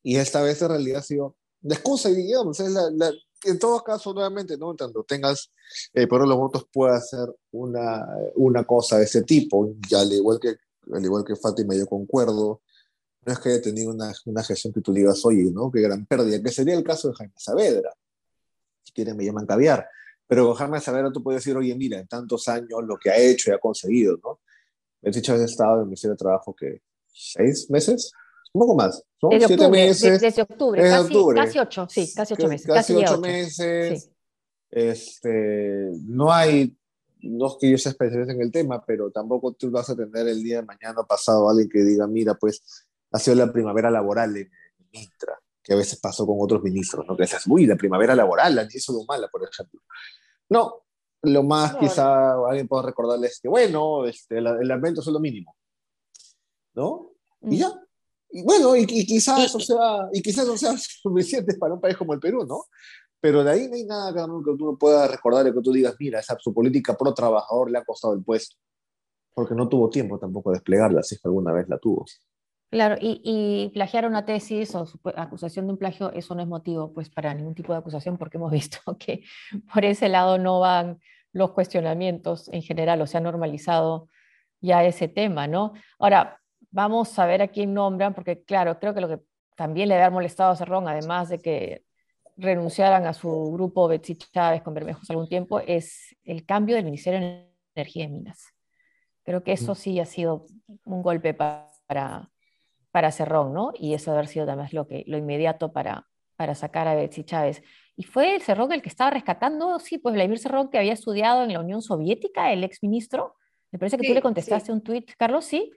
Y 0.02 0.16
esta 0.16 0.42
vez 0.42 0.61
en 0.61 0.68
realidad 0.68 0.99
ha 0.99 1.02
sido 1.02 1.37
de 1.61 1.76
excusa, 1.76 2.08
digamos, 2.11 2.58
es 2.58 2.70
la, 2.70 2.90
la, 2.90 3.12
en 3.45 3.59
todo 3.59 3.83
caso, 3.83 4.12
nuevamente, 4.12 4.57
¿no? 4.57 4.75
Tanto 4.75 5.04
tengas, 5.04 5.50
eh, 5.95 6.07
pero 6.07 6.26
los 6.26 6.37
votos 6.37 6.66
puede 6.73 6.97
hacer 6.97 7.28
una, 7.52 8.07
una 8.37 8.64
cosa 8.64 8.99
de 8.99 9.04
ese 9.04 9.23
tipo, 9.23 9.75
y 9.88 9.95
al 9.95 10.12
igual 10.12 10.38
que, 10.40 10.57
al 10.92 11.04
igual 11.04 11.25
que 11.25 11.37
Fátima, 11.37 11.75
yo 11.75 11.87
concuerdo, 11.87 12.62
no 13.25 13.33
es 13.33 13.38
que 13.38 13.50
haya 13.50 13.62
tenido 13.62 13.90
una, 13.90 14.12
una 14.26 14.42
gestión 14.42 14.73
que 14.73 14.80
tú 14.80 14.92
digas, 14.92 15.25
oye, 15.25 15.50
¿no? 15.52 15.71
Qué 15.71 15.80
gran 15.80 16.07
pérdida, 16.07 16.42
que 16.42 16.50
sería 16.50 16.75
el 16.75 16.85
caso 16.85 17.09
de 17.09 17.14
Jaime 17.14 17.35
Saavedra 17.37 17.92
si 18.88 18.92
quieren 18.92 19.16
me 19.16 19.25
llaman 19.25 19.47
caviar. 19.47 19.88
Pero 20.26 20.47
con 20.47 20.54
Jaime 20.54 20.80
Savera 20.80 21.12
tú 21.12 21.23
puedes 21.23 21.42
decir, 21.42 21.57
oye, 21.57 21.75
mira, 21.75 21.99
en 21.99 22.09
tantos 22.09 22.49
años 22.49 22.83
lo 22.85 22.97
que 22.97 23.11
ha 23.11 23.16
hecho 23.16 23.50
y 23.50 23.54
ha 23.54 23.59
conseguido, 23.59 24.18
¿no? 24.23 24.40
Betsy 25.00 25.23
Chávez 25.23 25.42
ha 25.42 25.45
estado 25.45 25.75
en 25.75 25.80
el 25.80 25.87
Ministerio 25.87 26.14
de 26.14 26.18
Trabajo 26.18 26.54
que 26.54 26.83
seis 27.12 27.71
meses, 27.71 28.12
un 28.52 28.61
poco 28.61 28.75
más, 28.75 29.02
¿no? 29.23 29.28
Desde 29.31 29.47
Siete 29.47 29.64
octubre, 29.64 29.87
meses. 29.87 30.21
Desde 30.21 30.43
octubre, 30.43 30.83
desde 30.83 30.97
casi, 30.97 31.05
octubre. 31.05 31.37
casi 31.37 31.59
ocho, 31.59 31.87
sí, 31.88 32.12
casi 32.14 32.35
ocho 32.35 32.49
meses. 32.49 32.67
Casi, 32.67 32.95
ocho, 32.95 33.21
meses. 33.21 34.11
Este, 34.71 35.90
no 36.07 36.33
hay, 36.33 36.76
no 37.23 37.47
es 37.47 37.57
que 37.61 37.71
yo 37.71 37.78
sea 37.78 37.93
especialista 37.93 38.33
en 38.33 38.43
el 38.43 38.52
tema, 38.52 38.85
pero 38.85 39.11
tampoco 39.11 39.52
tú 39.52 39.71
vas 39.71 39.88
a 39.90 39.97
tener 39.97 40.28
el 40.28 40.43
día 40.43 40.61
de 40.61 40.67
mañana 40.67 41.02
pasado 41.05 41.49
alguien 41.49 41.69
que 41.69 41.81
diga, 41.81 42.07
mira, 42.07 42.35
pues 42.35 42.87
ha 43.12 43.19
sido 43.19 43.37
la 43.37 43.52
primavera 43.52 43.90
laboral 43.90 44.37
en, 44.37 44.50
Mintra, 44.90 45.38
que 45.62 45.75
a 45.75 45.76
veces 45.76 46.00
pasó 46.00 46.26
con 46.26 46.37
otros 46.40 46.62
ministros, 46.62 47.07
¿no? 47.07 47.14
Que 47.14 47.25
dices, 47.25 47.47
uy, 47.47 47.67
la 47.67 47.76
primavera 47.76 48.14
laboral, 48.14 48.55
la 48.55 48.67
hizo 48.73 48.93
lo 48.93 49.05
mala, 49.05 49.28
por 49.28 49.47
ejemplo. 49.47 49.83
No, 50.49 50.87
lo 51.23 51.43
más 51.43 51.76
quizá 51.76 52.33
alguien 52.49 52.67
pueda 52.67 52.85
recordarles 52.85 53.38
que, 53.40 53.49
bueno, 53.49 54.07
este, 54.07 54.38
el, 54.38 54.47
el 54.47 54.71
aumento 54.71 55.02
es 55.02 55.07
lo 55.09 55.21
mínimo, 55.21 55.55
¿no? 56.75 57.12
Y 57.43 57.57
mm. 57.57 57.59
ya. 57.59 57.88
Y 58.30 58.42
bueno, 58.42 58.76
y, 58.76 58.87
quizás 58.87 59.44
eso 59.44 59.58
sea, 59.58 60.08
y 60.12 60.20
quizás 60.23 60.47
sea 60.58 60.76
suficiente 61.02 61.56
para 61.56 61.75
un 61.75 61.80
país 61.80 61.97
como 61.97 62.12
el 62.12 62.20
Perú, 62.20 62.44
¿no? 62.47 62.64
Pero 63.20 63.42
de 63.42 63.50
ahí 63.50 63.68
no 63.68 63.75
hay 63.75 63.85
nada 63.85 64.12
que 64.12 64.56
tú 64.56 64.76
puedas 64.78 65.11
recordar 65.11 65.47
y 65.47 65.52
que 65.52 65.61
tú 65.61 65.73
digas, 65.73 65.97
mira, 65.99 66.20
esa 66.20 66.37
su 66.38 66.54
política 66.54 66.97
pro 66.97 67.14
trabajador 67.14 67.70
le 67.70 67.78
ha 67.78 67.85
costado 67.85 68.14
el 68.14 68.23
puesto, 68.23 68.56
porque 69.35 69.54
no 69.54 69.68
tuvo 69.68 69.90
tiempo 69.90 70.18
tampoco 70.18 70.50
de 70.50 70.56
desplegarla, 70.56 71.02
si 71.02 71.16
es 71.16 71.20
que 71.20 71.28
alguna 71.28 71.52
vez 71.52 71.68
la 71.68 71.78
tuvo. 71.78 72.04
Claro, 72.70 72.97
y, 73.00 73.23
y, 73.25 73.70
plagiar 73.70 74.06
una 74.06 74.26
tesis 74.26 74.75
o 74.75 74.87
acusación 75.16 75.66
de 75.66 75.73
un 75.73 75.78
plagio, 75.78 76.12
eso 76.12 76.35
no 76.35 76.42
es 76.42 76.49
motivo 76.49 76.92
pues 76.92 77.08
para 77.08 77.32
ningún 77.32 77.54
tipo 77.54 77.73
de 77.73 77.78
acusación, 77.78 78.18
porque 78.18 78.37
hemos 78.37 78.52
visto 78.52 78.80
que 78.99 79.25
por 79.73 79.85
ese 79.85 80.08
lado 80.08 80.38
no 80.38 80.61
van 80.61 81.00
los 81.32 81.52
cuestionamientos 81.52 82.49
en 82.52 82.62
general, 82.62 83.00
o 83.00 83.06
se 83.06 83.16
ha 83.16 83.20
normalizado 83.20 84.08
ya 84.61 84.85
ese 84.85 85.08
tema, 85.08 85.47
¿no? 85.47 85.73
Ahora, 85.99 86.40
vamos 86.70 87.18
a 87.18 87.26
ver 87.26 87.42
a 87.42 87.48
quién 87.48 87.75
nombran, 87.75 88.14
porque 88.14 88.42
claro, 88.42 88.78
creo 88.78 88.94
que 88.94 89.00
lo 89.00 89.08
que 89.08 89.20
también 89.56 89.88
le 89.88 89.94
había 89.94 90.10
molestado 90.10 90.52
a 90.52 90.56
Cerrón, 90.56 90.88
además 90.88 91.28
de 91.28 91.40
que 91.40 91.84
renunciaran 92.37 93.06
a 93.06 93.12
su 93.12 93.52
grupo 93.52 93.88
Betsy 93.88 94.16
Chávez 94.16 94.62
con 94.62 94.75
Bermejos 94.75 95.10
algún 95.10 95.28
tiempo, 95.28 95.60
es 95.60 96.16
el 96.25 96.46
cambio 96.46 96.76
del 96.76 96.84
Ministerio 96.84 97.20
de 97.20 97.48
Energía 97.75 98.04
y 98.04 98.08
Minas. 98.08 98.54
Creo 99.25 99.42
que 99.42 99.52
eso 99.52 99.75
sí 99.75 99.98
ha 100.00 100.06
sido 100.06 100.46
un 100.84 101.02
golpe 101.02 101.34
para, 101.34 102.30
para 102.90 103.12
Cerrón, 103.12 103.52
¿no? 103.52 103.72
Y 103.75 103.92
eso 103.92 104.12
haber 104.12 104.26
sido 104.26 104.44
además 104.44 104.72
lo, 104.72 104.87
que, 104.87 105.04
lo 105.06 105.18
inmediato 105.18 105.72
para, 105.72 106.06
para 106.37 106.54
sacar 106.54 106.88
a 106.88 106.94
Betsy 106.94 107.25
Chávez. 107.25 107.62
Y 107.96 108.04
fue 108.04 108.37
el 108.37 108.42
Cerrón 108.42 108.72
el 108.72 108.80
que 108.80 108.88
estaba 108.88 109.10
rescatando, 109.10 109.78
sí, 109.80 109.98
pues 109.98 110.14
Vladimir 110.14 110.38
Cerrón, 110.38 110.70
que 110.70 110.78
había 110.78 110.92
estudiado 110.92 111.42
en 111.42 111.52
la 111.52 111.60
Unión 111.60 111.82
Soviética, 111.82 112.52
el 112.52 112.62
exministro. 112.62 113.34
Me 113.72 113.78
parece 113.78 113.98
que 113.98 114.06
tú 114.06 114.14
le 114.14 114.22
contestaste 114.22 114.72
un 114.72 114.82
tuit, 114.82 115.10
Carlos, 115.18 115.44
sí. 115.44 115.72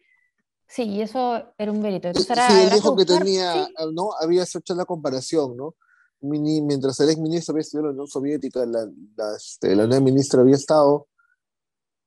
Sí, 0.71 0.83
y 0.83 1.01
eso 1.01 1.43
era 1.57 1.69
un 1.69 1.81
mérito. 1.81 2.09
sí, 2.13 2.23
él 2.63 2.69
dijo 2.69 2.95
que 2.95 3.03
tenía, 3.03 3.67
¿no? 3.93 4.11
Había 4.17 4.43
hecho 4.43 4.73
la 4.73 4.85
comparación, 4.85 5.57
¿no? 5.57 5.75
Mientras 6.21 6.97
el 7.01 7.09
exministro 7.09 7.51
había 7.51 7.61
estudiado 7.61 7.89
en 7.89 7.97
la 7.97 8.03
Unión 8.03 8.07
Soviética, 8.07 8.65
la, 8.65 8.87
la, 9.17 9.35
este, 9.35 9.75
la 9.75 9.85
nueva 9.85 10.01
ministra 10.01 10.39
había 10.39 10.55
estado, 10.55 11.09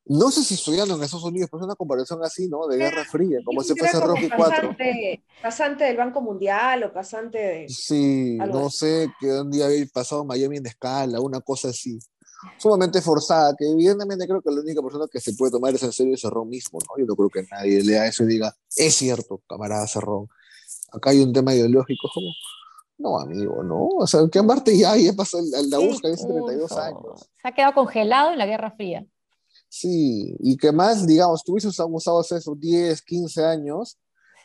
no 0.05 0.31
sé 0.31 0.43
si 0.43 0.55
estudiando 0.55 0.95
en 0.95 1.03
Estados 1.03 1.25
Unidos, 1.25 1.49
pero 1.51 1.61
es 1.61 1.65
una 1.65 1.75
comparación 1.75 2.23
así, 2.23 2.47
¿no? 2.47 2.65
De 2.65 2.77
Guerra 2.77 3.05
Fría, 3.05 3.37
como 3.45 3.61
si 3.61 3.75
fuese 3.75 3.99
Rocky 3.99 4.29
4. 4.35 4.75
Pasante 5.43 5.83
del 5.83 5.97
Banco 5.97 6.21
Mundial 6.21 6.85
o 6.85 6.93
pasante 6.93 7.37
de... 7.37 7.69
Sí, 7.69 8.37
no 8.37 8.71
sé, 8.71 9.11
que 9.19 9.27
un 9.27 9.51
día 9.51 9.65
había 9.65 9.85
pasado 9.93 10.25
Miami 10.25 10.57
en 10.57 10.65
escala, 10.65 11.19
una 11.19 11.41
cosa 11.41 11.69
así 11.69 11.99
sumamente 12.57 13.01
forzada, 13.01 13.55
que 13.55 13.69
evidentemente 13.69 14.27
creo 14.27 14.41
que 14.41 14.51
la 14.51 14.61
única 14.61 14.81
persona 14.81 15.05
que 15.11 15.19
se 15.19 15.33
puede 15.33 15.51
tomar 15.51 15.73
es 15.73 15.83
en 15.83 15.91
serio 15.91 16.17
Cerrón 16.17 16.49
mismo, 16.49 16.79
¿no? 16.79 16.97
Yo 16.97 17.05
no 17.05 17.15
creo 17.15 17.29
que 17.29 17.43
nadie 17.51 17.83
lea 17.83 18.07
eso 18.07 18.23
y 18.23 18.27
diga, 18.27 18.55
es 18.75 18.95
cierto, 18.95 19.41
camarada 19.47 19.87
Cerrón, 19.87 20.27
acá 20.91 21.11
hay 21.11 21.21
un 21.21 21.33
tema 21.33 21.53
ideológico, 21.53 22.09
como, 22.13 22.27
no, 22.97 23.19
amigo, 23.19 23.63
no, 23.63 23.87
o 23.97 24.07
sea, 24.07 24.21
que 24.31 24.41
Marte 24.41 24.77
ya, 24.77 24.95
ya 24.95 25.13
pasó 25.13 25.39
la 25.41 25.77
busca 25.79 26.07
hace 26.07 26.25
32 26.25 26.71
años. 26.73 27.29
Se 27.41 27.47
ha 27.47 27.51
quedado 27.53 27.73
congelado 27.73 28.31
en 28.31 28.37
la 28.37 28.45
Guerra 28.45 28.71
Fría. 28.71 29.05
Sí, 29.67 30.35
y 30.39 30.55
que 30.55 30.71
más, 30.71 31.05
digamos, 31.05 31.43
tú 31.43 31.53
hubieses 31.53 31.77
usado 31.77 32.21
esos 32.21 32.59
10, 32.59 33.01
15 33.01 33.43
años, 33.43 33.97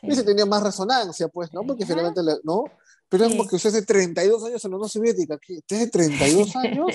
y 0.03 0.15
se 0.15 0.23
tenía 0.23 0.47
más 0.47 0.63
resonancia, 0.63 1.27
pues, 1.27 1.53
¿no? 1.53 1.61
Porque 1.61 1.85
finalmente, 1.85 2.21
¿no? 2.43 2.63
Pero 3.11 3.25
es 3.25 3.35
porque 3.35 3.57
usted 3.57 3.71
hace 3.71 3.85
32 3.85 4.45
años 4.45 4.63
en 4.63 4.71
la 4.71 4.77
Unión 4.77 4.89
Soviética. 4.89 5.35
¿Usted 5.35 5.75
hace 5.75 5.89
32 5.89 6.55
años? 6.55 6.85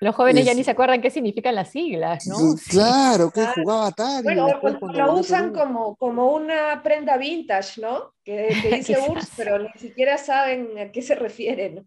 Los 0.00 0.14
jóvenes 0.14 0.46
ya 0.46 0.54
ni 0.54 0.64
se 0.64 0.70
acuerdan 0.70 1.02
qué 1.02 1.10
significan 1.10 1.54
las 1.54 1.70
siglas, 1.70 2.26
¿no? 2.26 2.36
Claro, 2.70 3.30
que 3.30 3.44
jugaba 3.44 3.92
tal. 3.92 4.22
Bueno, 4.22 4.48
lo 4.80 5.14
usan 5.16 5.52
como, 5.52 5.96
como 5.96 6.32
una 6.32 6.82
prenda 6.82 7.18
vintage, 7.18 7.78
¿no? 7.82 8.14
Que, 8.24 8.48
dice 8.76 8.96
URSS, 9.08 9.32
pero 9.36 9.58
ni 9.58 9.68
siquiera 9.76 10.16
saben 10.16 10.78
a 10.78 10.92
qué 10.92 11.02
se 11.02 11.14
refieren. 11.14 11.86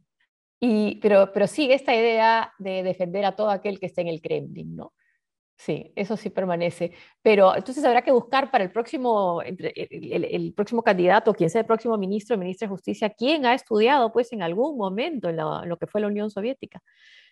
Y, 0.60 1.00
pero, 1.02 1.32
pero 1.34 1.48
sigue 1.48 1.74
esta 1.74 1.96
idea 1.96 2.54
de 2.60 2.84
defender 2.84 3.26
a 3.26 3.36
todo 3.36 3.50
aquel 3.50 3.80
que 3.80 3.88
esté 3.88 4.02
en 4.02 4.10
el 4.10 4.22
Kremlin, 4.22 4.76
¿no? 4.76 4.94
Sí, 5.64 5.94
eso 5.96 6.18
sí 6.18 6.32
permanece. 6.32 6.92
Pero 7.22 7.56
entonces 7.56 7.86
habrá 7.86 8.02
que 8.02 8.12
buscar 8.12 8.50
para 8.50 8.64
el 8.64 8.72
próximo, 8.72 9.44
el, 9.44 10.54
próximo 10.56 10.82
candidato, 10.82 11.36
quien 11.36 11.52
sea 11.52 11.62
el 11.62 11.68
próximo 11.68 12.00
ministro 12.00 12.36
ministra 12.36 12.68
de 12.68 12.72
Justicia, 12.72 13.12
quién 13.12 13.46
ha 13.46 13.54
estudiado 13.54 14.12
pues 14.12 14.34
en 14.34 14.42
algún 14.42 14.76
momento 14.76 15.30
en, 15.30 15.38
lo 15.38 15.78
que 15.78 15.86
fue 15.86 16.02
la 16.02 16.08
Unión 16.08 16.32
Soviética. 16.32 16.82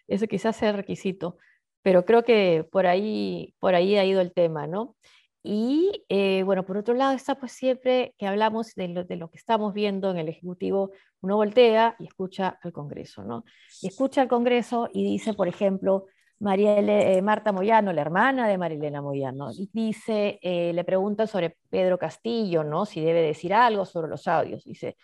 Eso 0.08 0.28
quizás 0.28 0.56
sea 0.56 0.74
requisito. 0.74 1.38
Pero 1.82 2.06
creo 2.06 2.24
que 2.24 2.68
por 2.72 2.86
ahí, 2.86 3.56
por 3.58 3.74
ahí 3.74 3.98
ha 3.98 4.06
ido 4.06 4.22
el 4.22 4.32
tema, 4.32 4.68
¿no? 4.68 4.96
Y 5.42 6.06
eh, 6.10 6.44
bueno, 6.44 6.66
por 6.68 6.78
otro 6.78 6.94
lado 6.94 7.14
está 7.14 7.34
pues 7.40 7.52
siempre 7.54 8.14
que 8.20 8.28
hablamos 8.28 8.76
de 8.76 8.90
lo, 8.90 9.06
de 9.06 9.16
lo, 9.16 9.32
que 9.32 9.38
estamos 9.38 9.74
viendo 9.74 10.12
en 10.12 10.18
el 10.18 10.30
Ejecutivo, 10.30 10.92
uno 11.22 11.38
voltea 11.38 11.96
y 11.98 12.06
escucha 12.06 12.60
al 12.62 12.74
Congreso, 12.74 13.24
¿no? 13.24 13.44
Y 13.82 13.88
escucha 13.88 14.22
al 14.22 14.28
Congreso 14.28 14.88
y 14.94 15.04
dice, 15.04 15.34
por 15.34 15.48
ejemplo, 15.48 16.06
María 16.40 16.80
eh, 16.80 17.22
Marta 17.22 17.52
Moyano, 17.52 17.92
la 17.92 18.02
hermana 18.02 18.48
de 18.48 18.58
Marilena 18.58 19.02
Moyano, 19.02 19.52
dice, 19.74 20.40
eh, 20.42 20.72
le 20.74 20.84
pregunta 20.86 21.28
sobre 21.28 21.58
Pedro 21.70 21.98
Castillo, 21.98 22.64
¿no? 22.64 22.86
Si 22.86 23.02
debe 23.02 23.22
decir 23.22 23.54
algo 23.54 23.86
sobre 23.86 24.08
los 24.10 24.28
audios. 24.28 24.64
Dice, 24.64 24.96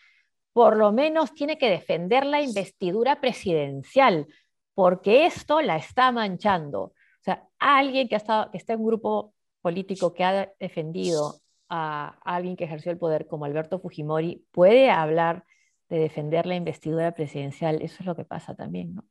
por 0.53 0.77
lo 0.77 0.93
menos 0.93 1.33
tiene 1.33 1.57
que 1.57 1.69
defender 1.69 2.25
la 2.25 2.41
investidura 2.41 3.19
presidencial, 3.19 4.27
porque 4.73 5.25
esto 5.25 5.61
la 5.61 5.77
está 5.77 6.11
manchando. 6.13 6.81
O 6.83 6.93
sea, 7.21 7.47
alguien 7.59 8.07
que, 8.07 8.15
ha 8.15 8.17
estado, 8.19 8.51
que 8.51 8.57
está 8.57 8.73
en 8.73 8.79
un 8.79 8.87
grupo 8.87 9.33
político 9.61 10.13
que 10.13 10.23
ha 10.23 10.53
defendido 10.59 11.35
a 11.69 12.17
alguien 12.23 12.55
que 12.55 12.65
ejerció 12.65 12.91
el 12.91 12.97
poder 12.97 13.27
como 13.27 13.45
Alberto 13.45 13.79
Fujimori 13.79 14.45
puede 14.51 14.91
hablar 14.91 15.45
de 15.89 15.99
defender 15.99 16.45
la 16.45 16.55
investidura 16.55 17.13
presidencial. 17.13 17.81
Eso 17.81 17.97
es 17.99 18.05
lo 18.05 18.15
que 18.15 18.25
pasa 18.25 18.55
también, 18.55 18.95
¿no? 18.95 19.03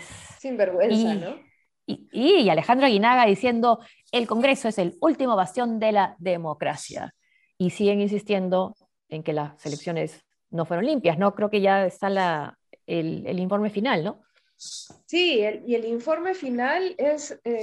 Sin 0.00 0.56
vergüenza, 0.56 1.14
¿no? 1.14 1.52
Y, 1.86 2.48
Alejandro 2.48 2.86
Aguinaga 2.86 3.26
diciendo, 3.26 3.80
el 4.12 4.26
Congreso 4.26 4.68
es 4.68 4.78
el 4.78 4.96
último 5.00 5.36
bastión 5.36 5.78
de 5.78 5.92
la 5.92 6.16
democracia. 6.18 7.14
Y 7.58 7.70
siguen 7.70 8.00
insistiendo 8.00 8.74
en 9.08 9.22
que 9.22 9.32
las 9.32 9.64
elecciones 9.66 10.24
no 10.50 10.64
fueron 10.64 10.86
limpias, 10.86 11.18
¿no? 11.18 11.34
Creo 11.34 11.50
que 11.50 11.60
ya 11.60 11.86
está 11.86 12.08
la, 12.08 12.58
el, 12.86 13.38
informe 13.38 13.70
final, 13.70 14.04
¿no? 14.04 14.22
Sí, 14.56 15.40
y 15.66 15.74
el 15.74 15.84
informe 15.84 16.34
final 16.34 16.94
es 16.98 17.38
eh, 17.44 17.62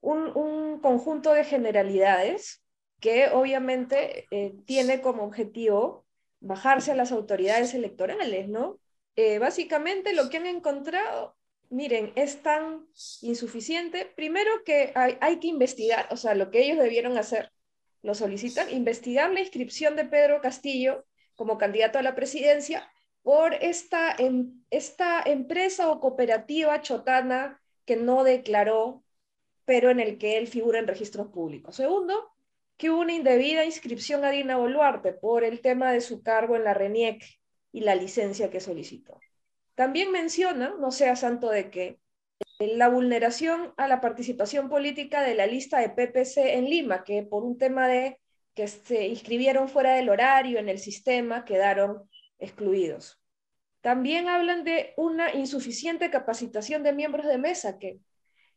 un, 0.00 0.80
conjunto 0.80 1.32
de 1.32 1.44
generalidades 1.44 2.62
que 3.00 3.28
obviamente 3.28 4.26
eh, 4.30 4.54
tiene 4.64 5.00
como 5.02 5.24
objetivo 5.24 6.06
bajarse 6.40 6.92
a 6.92 6.96
las 6.96 7.12
autoridades 7.12 7.74
electorales, 7.74 8.48
¿no? 8.48 8.78
Eh, 9.16 9.38
básicamente 9.38 10.12
lo 10.12 10.28
que 10.28 10.36
han 10.36 10.46
encontrado 10.46 11.36
miren, 11.70 12.12
es 12.16 12.42
tan 12.42 12.86
insuficiente, 13.22 14.06
primero 14.16 14.50
que 14.64 14.92
hay, 14.94 15.38
que 15.38 15.48
investigar, 15.48 16.08
o 16.10 16.16
sea, 16.16 16.34
lo 16.34 16.50
que 16.50 16.62
ellos 16.64 16.78
debieron 16.78 17.18
hacer, 17.18 17.52
lo 18.02 18.14
solicitan, 18.14 18.70
investigar 18.70 19.32
la 19.32 19.40
inscripción 19.40 19.96
de 19.96 20.04
Pedro 20.04 20.40
Castillo 20.40 21.04
como 21.34 21.58
candidato 21.58 21.98
a 21.98 22.02
la 22.02 22.14
presidencia 22.14 22.88
por 23.22 23.54
esta, 23.54 24.14
em, 24.18 24.62
esta 24.70 25.22
empresa 25.24 25.90
o 25.90 26.00
cooperativa 26.00 26.80
chotana 26.80 27.60
que 27.84 27.96
no 27.96 28.24
declaró, 28.24 29.02
pero 29.64 29.90
en 29.90 30.00
el 30.00 30.18
que 30.18 30.38
él 30.38 30.46
figura 30.46 30.78
en 30.78 30.86
registros 30.86 31.28
públicos. 31.28 31.74
Segundo, 31.74 32.30
que 32.76 32.90
hubo 32.90 33.00
una 33.00 33.14
indebida 33.14 33.64
inscripción 33.64 34.24
a 34.24 34.30
Dina 34.30 34.56
Boluarte 34.56 35.12
por 35.12 35.42
el 35.44 35.60
tema 35.60 35.92
de 35.92 36.00
su 36.00 36.22
cargo 36.22 36.56
en 36.56 36.64
la 36.64 36.74
RENIEC 36.74 37.24
y 37.76 37.80
la 37.82 37.94
licencia 37.94 38.48
que 38.50 38.60
solicitó. 38.60 39.20
También 39.74 40.10
menciona, 40.10 40.74
no 40.80 40.90
sea 40.90 41.14
santo 41.14 41.50
de 41.50 41.70
que, 41.70 42.00
la 42.58 42.88
vulneración 42.88 43.74
a 43.76 43.86
la 43.86 44.00
participación 44.00 44.70
política 44.70 45.20
de 45.20 45.34
la 45.34 45.46
lista 45.46 45.80
de 45.80 45.90
PPC 45.90 46.54
en 46.56 46.70
Lima, 46.70 47.04
que 47.04 47.22
por 47.22 47.44
un 47.44 47.58
tema 47.58 47.86
de 47.86 48.18
que 48.54 48.66
se 48.66 49.06
inscribieron 49.08 49.68
fuera 49.68 49.92
del 49.94 50.08
horario 50.08 50.58
en 50.58 50.70
el 50.70 50.78
sistema 50.78 51.44
quedaron 51.44 52.08
excluidos. 52.38 53.20
también 53.82 54.28
hablan 54.28 54.64
de 54.64 54.94
una 54.96 55.34
insuficiente 55.34 56.10
capacitación 56.10 56.82
de 56.82 56.92
miembros 56.94 57.26
de 57.26 57.38
mesa, 57.38 57.78
que 57.78 58.00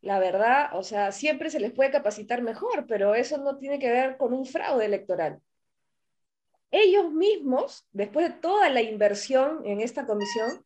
la 0.02 0.20
verdad, 0.20 0.72
o 0.74 0.84
sea, 0.84 1.12
siempre 1.12 1.50
se 1.52 1.60
les 1.60 1.74
puede 1.74 1.92
capacitar 1.92 2.42
mejor, 2.42 2.88
pero 2.88 3.16
eso 3.16 3.38
no 3.40 3.58
tiene 3.58 3.80
que 3.80 3.92
ver 3.92 4.18
con 4.18 4.34
un 4.34 4.46
fraude 4.46 4.86
electoral. 4.86 5.42
Ellos 6.72 7.12
mismos, 7.12 7.88
después 7.92 8.30
de 8.30 8.40
toda 8.40 8.70
la 8.70 8.82
inversión 8.82 9.66
en 9.66 9.82
esta 9.82 10.06
comisión, 10.06 10.64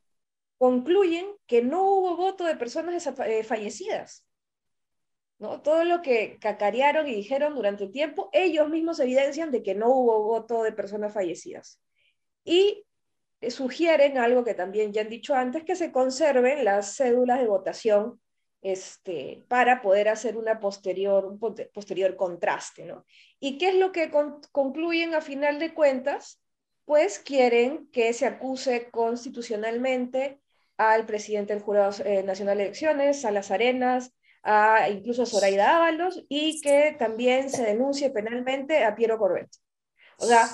concluyen 0.58 1.28
que 1.48 1.62
no 1.62 1.84
hubo 1.84 2.16
voto 2.16 2.46
de 2.46 2.56
personas 2.56 3.08
eh, 3.08 3.44
fallecidas. 3.44 4.26
¿no? 5.40 5.62
Todo 5.62 5.84
lo 5.84 6.02
que 6.02 6.38
cacarearon 6.40 7.08
y 7.08 7.16
dijeron 7.16 7.56
durante 7.56 7.86
el 7.86 7.92
tiempo, 7.92 8.30
ellos 8.34 8.70
mismos 8.70 9.00
evidencian 9.00 9.52
de 9.52 9.64
que 9.64 9.76
no 9.76 9.90
hubo 9.90 10.24
voto 10.24 10.64
de 10.64 10.72
personas 10.72 11.14
fallecidas. 11.14 11.82
Y 12.44 12.86
sugieren 13.50 14.18
algo 14.18 14.44
que 14.44 14.54
también 14.54 14.94
ya 14.94 15.02
han 15.02 15.10
dicho 15.10 15.36
antes, 15.36 15.64
que 15.64 15.76
se 15.76 15.92
conserven 15.92 16.64
las 16.64 16.96
cédulas 16.96 17.40
de 17.40 17.48
votación 17.48 18.22
este, 18.64 19.44
para 19.50 19.82
poder 19.82 20.08
hacer 20.08 20.38
una 20.38 20.60
posterior, 20.60 21.26
un 21.26 21.38
posterior 21.38 22.16
contraste. 22.16 22.86
¿no? 22.86 23.06
¿Y 23.40 23.58
qué 23.58 23.70
es 23.70 23.76
lo 23.76 23.92
que 23.92 24.10
concluyen 24.52 25.14
a 25.14 25.22
final 25.22 25.60
de 25.60 25.74
cuentas? 25.74 26.42
Pues 26.86 27.20
quieren 27.20 27.88
que 27.92 28.14
se 28.14 28.26
acuse 28.26 28.90
constitucionalmente 28.90 30.40
al 30.78 31.06
presidente 31.06 31.54
del 31.54 31.62
Jurado 31.62 31.92
eh, 32.04 32.24
Nacional 32.24 32.58
de 32.58 32.64
Elecciones, 32.64 33.26
a 33.26 33.32
las 33.32 33.52
Arenas, 33.52 34.14
a 34.44 34.90
incluso 34.90 35.24
a 35.24 35.26
Zoraida 35.28 35.76
Ábalos, 35.76 36.24
y 36.30 36.60
que 36.62 36.96
también 36.98 37.50
se 37.50 37.64
denuncie 37.64 38.10
penalmente 38.10 38.84
a 38.84 38.96
Piero 38.96 39.18
Corbett. 39.18 39.50
O 40.18 40.26
sea, 40.26 40.50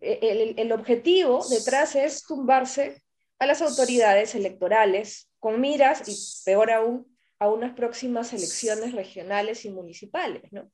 e, 0.00 0.18
el, 0.22 0.54
el 0.58 0.72
objetivo 0.72 1.44
detrás 1.48 1.94
es 1.96 2.24
tumbarse 2.24 3.02
a 3.38 3.46
las 3.46 3.62
autoridades 3.62 4.34
electorales 4.34 5.30
con 5.38 5.60
miras, 5.60 6.08
y 6.08 6.44
peor 6.44 6.70
aún, 6.72 7.17
a 7.38 7.48
unas 7.48 7.74
próximas 7.74 8.32
elecciones 8.32 8.92
regionales 8.92 9.64
y 9.64 9.70
municipales, 9.70 10.42
¿no? 10.50 10.70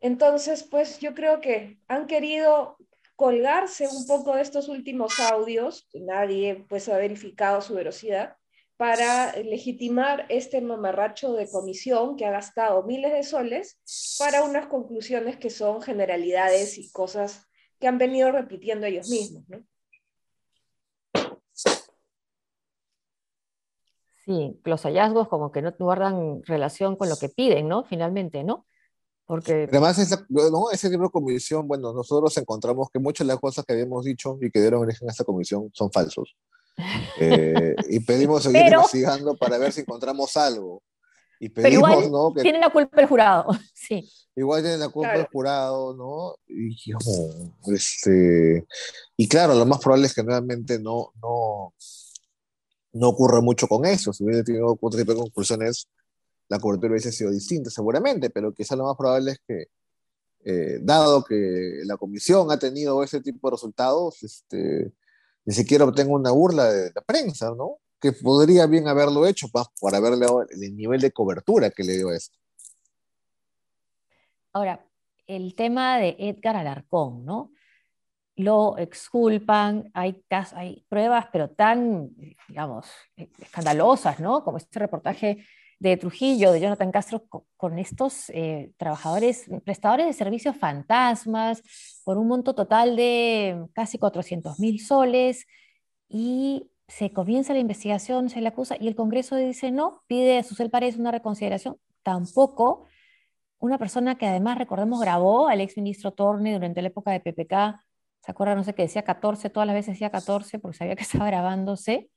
Entonces, 0.00 0.62
pues 0.62 0.98
yo 0.98 1.14
creo 1.14 1.40
que 1.40 1.78
han 1.88 2.06
querido 2.06 2.78
colgarse 3.16 3.86
un 3.86 4.06
poco 4.06 4.34
de 4.34 4.42
estos 4.42 4.68
últimos 4.68 5.20
audios, 5.20 5.88
nadie 5.92 6.64
pues 6.68 6.88
ha 6.88 6.96
verificado 6.96 7.60
su 7.60 7.74
veracidad, 7.74 8.36
para 8.78 9.36
legitimar 9.36 10.24
este 10.30 10.62
mamarracho 10.62 11.34
de 11.34 11.50
comisión 11.50 12.16
que 12.16 12.24
ha 12.24 12.30
gastado 12.30 12.82
miles 12.84 13.12
de 13.12 13.22
soles 13.22 13.78
para 14.18 14.42
unas 14.42 14.68
conclusiones 14.68 15.36
que 15.36 15.50
son 15.50 15.82
generalidades 15.82 16.78
y 16.78 16.90
cosas 16.90 17.46
que 17.78 17.88
han 17.88 17.98
venido 17.98 18.32
repitiendo 18.32 18.86
ellos 18.86 19.10
mismos, 19.10 19.46
¿no? 19.48 19.62
Sí, 24.24 24.60
los 24.64 24.82
hallazgos 24.82 25.28
como 25.28 25.50
que 25.50 25.62
no 25.62 25.72
guardan 25.78 26.42
relación 26.44 26.96
con 26.96 27.08
lo 27.08 27.16
que 27.16 27.28
piden, 27.28 27.68
¿no? 27.68 27.84
Finalmente, 27.84 28.44
¿no? 28.44 28.66
Porque... 29.24 29.66
Además, 29.70 29.98
ese 29.98 30.90
tipo 30.90 31.04
de 31.04 31.10
comisión, 31.10 31.66
bueno, 31.66 31.92
nosotros 31.92 32.36
encontramos 32.36 32.88
que 32.92 32.98
muchas 32.98 33.26
de 33.26 33.32
las 33.32 33.40
cosas 33.40 33.64
que 33.64 33.72
habíamos 33.72 34.04
dicho 34.04 34.38
y 34.40 34.50
que 34.50 34.60
dieron 34.60 34.82
origen 34.82 35.08
a 35.08 35.12
esta 35.12 35.24
comisión 35.24 35.70
son 35.72 35.90
falsos. 35.90 36.36
Eh, 37.18 37.74
y 37.88 38.00
pedimos 38.00 38.42
seguir 38.42 38.72
investigando 38.72 39.36
para 39.36 39.58
ver 39.58 39.72
si 39.72 39.82
encontramos 39.82 40.36
algo. 40.36 40.82
Y 41.38 41.48
pedimos, 41.48 41.88
Pero 41.88 42.00
igual 42.00 42.10
¿no? 42.10 42.34
Que, 42.34 42.42
tiene 42.42 42.58
la 42.60 42.70
culpa 42.70 43.00
el 43.00 43.06
jurado, 43.06 43.46
sí. 43.74 44.10
Igual 44.36 44.62
tiene 44.62 44.78
la 44.78 44.88
culpa 44.88 45.14
el 45.14 45.26
jurado, 45.26 45.94
¿no? 45.94 46.34
Y, 46.46 46.74
este, 47.74 48.66
y 49.16 49.28
claro, 49.28 49.54
lo 49.54 49.66
más 49.66 49.78
probable 49.78 50.06
es 50.06 50.14
que 50.14 50.22
realmente 50.22 50.78
no, 50.78 51.12
no, 51.20 51.74
no 52.92 53.08
ocurre 53.08 53.40
mucho 53.40 53.66
con 53.66 53.84
eso. 53.86 54.12
Si 54.12 54.24
hubiera 54.24 54.42
tenido 54.42 54.76
otro 54.80 54.98
tipo 54.98 55.12
de 55.12 55.20
conclusiones, 55.20 55.88
la 56.48 56.58
cobertura 56.58 56.92
hubiese 56.92 57.12
sido 57.12 57.30
distinta 57.30 57.70
seguramente, 57.70 58.30
pero 58.30 58.52
quizá 58.52 58.76
lo 58.76 58.84
más 58.84 58.96
probable 58.96 59.32
es 59.32 59.40
que, 59.46 59.66
eh, 60.44 60.78
dado 60.82 61.22
que 61.24 61.80
la 61.84 61.96
comisión 61.96 62.50
ha 62.50 62.58
tenido 62.58 63.02
ese 63.02 63.20
tipo 63.20 63.48
de 63.48 63.52
resultados, 63.52 64.22
este, 64.22 64.92
ni 65.44 65.54
siquiera 65.54 65.84
obtenga 65.84 66.12
una 66.12 66.32
burla 66.32 66.72
de 66.72 66.92
la 66.94 67.02
prensa, 67.02 67.54
¿no? 67.54 67.78
Que 68.00 68.12
podría 68.12 68.66
bien 68.66 68.88
haberlo 68.88 69.26
hecho 69.26 69.48
para 69.80 69.98
haberle 69.98 70.20
dado 70.20 70.46
el 70.48 70.76
nivel 70.76 71.00
de 71.00 71.12
cobertura 71.12 71.70
que 71.70 71.84
le 71.84 71.96
dio 71.96 72.10
esto. 72.12 72.38
Ahora, 74.52 74.84
el 75.26 75.54
tema 75.54 75.98
de 75.98 76.16
Edgar 76.18 76.56
Alarcón, 76.56 77.24
¿no? 77.24 77.52
Lo 78.42 78.78
exculpan, 78.78 79.90
hay, 79.94 80.22
pruebas, 80.88 81.26
pero 81.32 81.50
tan, 81.50 82.10
digamos, 82.48 82.86
escandalosas, 83.16 84.20
¿no? 84.20 84.44
Como 84.44 84.56
este 84.56 84.78
reportaje 84.78 85.44
de 85.78 85.96
Trujillo, 85.96 86.52
de 86.52 86.60
Jonathan 86.60 86.92
Castro, 86.92 87.24
con, 87.56 87.78
estos 87.78 88.30
eh, 88.30 88.72
trabajadores, 88.76 89.46
prestadores 89.64 90.06
de 90.06 90.12
servicios 90.12 90.56
fantasmas, 90.56 91.62
por 92.04 92.18
un 92.18 92.28
monto 92.28 92.54
total 92.54 92.96
de 92.96 93.66
casi 93.72 93.98
400 93.98 94.58
mil 94.58 94.80
soles, 94.80 95.46
y 96.08 96.70
se 96.88 97.12
comienza 97.12 97.52
la 97.54 97.60
investigación, 97.60 98.28
se 98.28 98.40
le 98.40 98.48
acusa, 98.48 98.76
y 98.78 98.88
el 98.88 98.96
Congreso 98.96 99.36
dice 99.36 99.70
no, 99.70 100.02
pide 100.06 100.38
a 100.38 100.42
Susel 100.42 100.70
Paredes 100.70 100.96
una 100.96 101.12
reconsideración, 101.12 101.78
tampoco 102.02 102.86
una 103.60 103.78
persona 103.78 104.16
que 104.16 104.26
además, 104.26 104.58
recordemos, 104.58 105.00
grabó 105.00 105.48
al 105.48 105.60
exministro 105.60 106.12
Torne 106.12 106.54
durante 106.54 106.82
la 106.82 106.88
época 106.88 107.12
de 107.12 107.20
PPK, 107.20 107.80
¿se 108.24 108.30
acuerdan? 108.30 108.56
No 108.56 108.64
sé 108.64 108.74
qué 108.74 108.82
decía 108.82 109.02
14, 109.02 109.50
todas 109.50 109.66
las 109.66 109.74
veces 109.74 109.94
decía 109.94 110.10
14 110.10 110.58
porque 110.58 110.76
sabía 110.76 110.96
que 110.96 111.02
estaba 111.04 111.26
grabándose, 111.26 112.10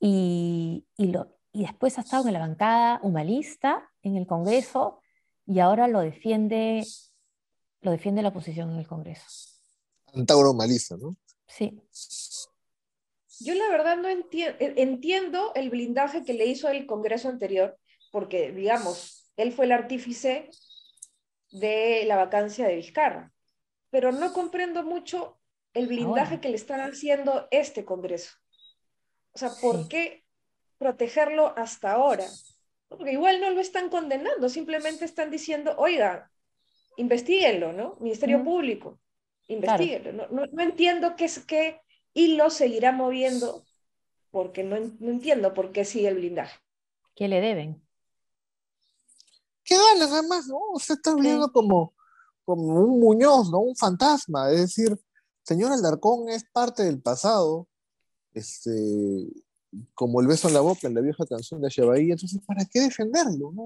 y, 0.00 0.86
y 0.96 1.06
lo, 1.06 1.38
y 1.52 1.62
después 1.62 1.98
ha 1.98 2.02
estado 2.02 2.28
en 2.28 2.34
la 2.34 2.40
bancada 2.40 3.00
humanista 3.02 3.90
en 4.02 4.16
el 4.16 4.26
Congreso 4.26 5.00
y 5.46 5.60
ahora 5.60 5.88
lo 5.88 6.00
defiende, 6.00 6.84
lo 7.80 7.90
defiende 7.90 8.22
la 8.22 8.28
oposición 8.28 8.70
en 8.70 8.78
el 8.78 8.86
Congreso. 8.86 9.24
Antauro 10.14 10.52
humanista, 10.52 10.96
¿no? 10.96 11.16
Sí. 11.46 11.80
Yo 13.40 13.54
la 13.54 13.68
verdad 13.70 13.96
no 13.96 14.08
entiendo, 14.08 14.56
entiendo 14.60 15.52
el 15.54 15.70
blindaje 15.70 16.24
que 16.24 16.34
le 16.34 16.46
hizo 16.46 16.68
el 16.68 16.86
Congreso 16.86 17.28
anterior, 17.28 17.78
porque, 18.10 18.52
digamos, 18.52 19.32
él 19.36 19.52
fue 19.52 19.64
el 19.66 19.72
artífice 19.72 20.50
de 21.50 22.04
la 22.06 22.16
vacancia 22.16 22.66
de 22.66 22.76
Vizcarra, 22.76 23.32
pero 23.90 24.12
no 24.12 24.32
comprendo 24.32 24.82
mucho 24.82 25.38
el 25.74 25.86
blindaje 25.86 26.40
que 26.40 26.48
le 26.48 26.56
están 26.56 26.80
haciendo 26.80 27.48
este 27.50 27.84
Congreso. 27.84 28.36
O 29.32 29.38
sea, 29.38 29.50
¿por 29.60 29.88
qué 29.88 30.24
protegerlo 30.78 31.52
hasta 31.56 31.92
ahora. 31.92 32.26
Porque 32.88 33.12
igual 33.12 33.40
no 33.40 33.50
lo 33.50 33.60
están 33.60 33.90
condenando, 33.90 34.48
simplemente 34.48 35.04
están 35.04 35.30
diciendo, 35.30 35.74
oiga, 35.76 36.30
investiguenlo, 36.96 37.72
¿no? 37.72 37.96
Ministerio 38.00 38.42
Público, 38.42 38.98
investiguenlo. 39.48 40.28
No, 40.30 40.46
no, 40.46 40.62
entiendo 40.62 41.14
qué 41.16 41.26
es 41.26 41.44
qué 41.44 41.82
lo 42.14 42.48
seguirá 42.50 42.92
moviendo, 42.92 43.64
porque 44.30 44.62
no, 44.64 44.76
no 44.78 45.10
entiendo 45.10 45.52
por 45.52 45.70
qué 45.70 45.84
sigue 45.84 46.08
el 46.08 46.16
blindaje. 46.16 46.58
¿Qué 47.14 47.28
le 47.28 47.40
deben? 47.40 47.82
¿Qué 49.64 49.76
ganas 49.76 50.10
además, 50.10 50.46
no? 50.46 50.58
Usted 50.72 50.94
está 50.94 51.14
viendo 51.14 51.52
como, 51.52 51.94
como 52.48 52.80
un 52.80 53.00
Muñoz, 53.00 53.50
¿no? 53.50 53.58
Un 53.58 53.76
fantasma. 53.76 54.50
Es 54.50 54.60
decir, 54.60 54.98
señor 55.42 55.70
Alarcón 55.70 56.30
es 56.30 56.44
parte 56.50 56.82
del 56.82 57.02
pasado. 57.02 57.68
Este, 58.32 58.72
como 59.92 60.22
el 60.22 60.26
beso 60.26 60.48
en 60.48 60.54
la 60.54 60.60
boca 60.60 60.86
en 60.86 60.94
la 60.94 61.02
vieja 61.02 61.26
canción 61.26 61.60
de 61.60 61.68
Shebaí, 61.68 62.10
entonces, 62.10 62.40
¿para 62.46 62.64
qué 62.64 62.80
defenderlo? 62.80 63.52
No, 63.52 63.64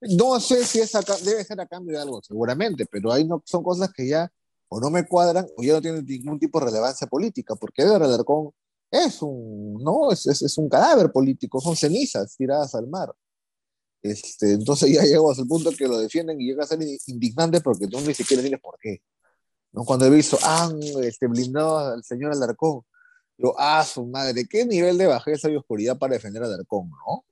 no, 0.00 0.38
sé 0.40 0.64
si 0.64 0.78
esa 0.78 1.00
debe 1.24 1.42
ser 1.42 1.60
a 1.60 1.66
cambio 1.66 1.96
de 1.96 2.02
algo, 2.02 2.22
seguramente, 2.22 2.86
pero 2.86 3.12
ahí 3.12 3.24
no, 3.24 3.42
son 3.44 3.64
cosas 3.64 3.92
que 3.92 4.06
ya 4.06 4.30
o 4.68 4.78
no 4.78 4.90
me 4.90 5.04
cuadran 5.04 5.48
o 5.56 5.62
ya 5.64 5.72
no 5.72 5.80
tienen 5.80 6.04
ningún 6.04 6.38
tipo 6.38 6.60
de 6.60 6.66
relevancia 6.66 7.08
política, 7.08 7.56
porque 7.56 7.82
Edgar 7.82 8.04
Alarcón 8.04 8.52
es 8.92 9.20
un, 9.22 9.82
no, 9.82 10.12
es, 10.12 10.24
es, 10.26 10.56
un 10.58 10.68
cadáver 10.68 11.10
político, 11.10 11.60
son 11.60 11.74
cenizas 11.74 12.36
tiradas 12.36 12.76
al 12.76 12.86
mar. 12.86 13.12
Este, 14.10 14.52
entonces 14.52 14.90
ya 14.94 15.02
llegamos 15.02 15.38
al 15.38 15.46
punto 15.46 15.70
que 15.72 15.88
lo 15.88 15.98
defienden 15.98 16.40
y 16.40 16.46
llega 16.46 16.64
a 16.64 16.66
ser 16.66 16.78
indignante 17.06 17.60
porque 17.60 17.86
tú 17.86 18.00
ni 18.00 18.14
siquiera 18.14 18.42
tienes 18.42 18.60
por 18.60 18.78
qué. 18.80 19.00
¿no? 19.72 19.84
Cuando 19.84 20.06
he 20.06 20.10
visto, 20.10 20.38
ah, 20.42 20.72
este, 21.02 21.26
blindado 21.26 21.78
al 21.78 22.04
señor 22.04 22.32
Alarcón, 22.32 22.82
yo, 23.38 23.54
ah, 23.58 23.84
su 23.84 24.06
madre, 24.06 24.46
qué 24.48 24.64
nivel 24.64 24.96
de 24.96 25.06
bajeza 25.06 25.50
y 25.50 25.56
oscuridad 25.56 25.98
para 25.98 26.14
defender 26.14 26.42
a 26.42 26.48
Darkon, 26.48 26.88
¿no? 26.88 27.24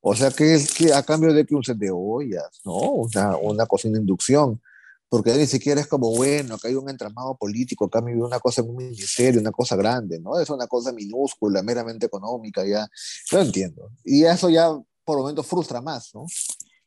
O 0.00 0.14
sea, 0.14 0.30
que 0.30 0.54
es 0.54 0.72
que 0.72 0.92
a 0.92 1.02
cambio 1.02 1.32
de 1.32 1.44
que 1.44 1.54
un 1.54 1.64
set 1.64 1.76
de 1.76 1.90
ollas, 1.90 2.60
¿no? 2.64 2.74
Una, 2.74 3.36
una 3.36 3.66
cocina 3.66 3.94
de 3.94 4.00
inducción, 4.00 4.60
porque 5.08 5.34
ni 5.34 5.46
siquiera 5.46 5.80
es 5.80 5.86
como, 5.86 6.14
bueno, 6.14 6.54
acá 6.54 6.68
hay 6.68 6.74
un 6.74 6.88
entramado 6.88 7.36
político, 7.36 7.84
acá 7.84 8.02
hay 8.04 8.14
una 8.14 8.40
cosa 8.40 8.62
en 8.62 8.70
un 8.70 8.76
ministerio, 8.76 9.40
una 9.40 9.52
cosa 9.52 9.76
grande, 9.76 10.18
¿no? 10.18 10.40
Es 10.40 10.48
una 10.50 10.66
cosa 10.66 10.92
minúscula, 10.92 11.62
meramente 11.62 12.06
económica, 12.06 12.66
ya. 12.66 12.88
Yo 13.30 13.40
entiendo. 13.40 13.90
Y 14.04 14.24
eso 14.24 14.48
ya 14.48 14.70
por 15.04 15.18
lo 15.18 15.24
menos 15.24 15.46
frustra 15.46 15.80
más, 15.80 16.14
¿no? 16.14 16.26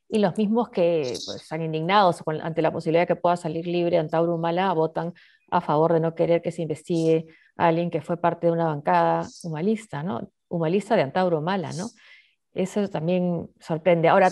y 0.10 0.19
los 0.19 0.38
mismos 0.38 0.69
que 0.69 1.17
pues, 1.25 1.41
están 1.41 1.62
indignados 1.62 2.23
ante 2.41 2.62
la 2.62 2.71
posibilidad 2.71 3.03
de 3.03 3.08
que 3.08 3.15
pueda 3.15 3.36
salir 3.36 3.67
libre 3.67 3.97
Antauro 3.97 4.36
Humala 4.36 4.71
votan 4.73 5.13
a 5.49 5.62
favor 5.62 5.93
de 5.93 5.99
no 5.99 6.15
querer 6.15 6.41
que 6.41 6.51
se 6.51 6.62
investigue 6.62 7.27
a 7.58 7.67
alguien 7.67 7.89
que 7.89 8.01
fue 8.01 8.17
parte 8.17 8.47
de 8.47 8.53
una 8.53 8.65
bancada 8.65 9.27
humalista, 9.43 10.03
¿no? 10.03 10.32
Humalista 10.49 10.95
de 10.95 11.01
Antauro 11.03 11.39
Humala, 11.39 11.71
¿no? 11.73 11.89
Eso 12.53 12.88
también 12.89 13.49
sorprende. 13.60 14.08
Ahora, 14.08 14.32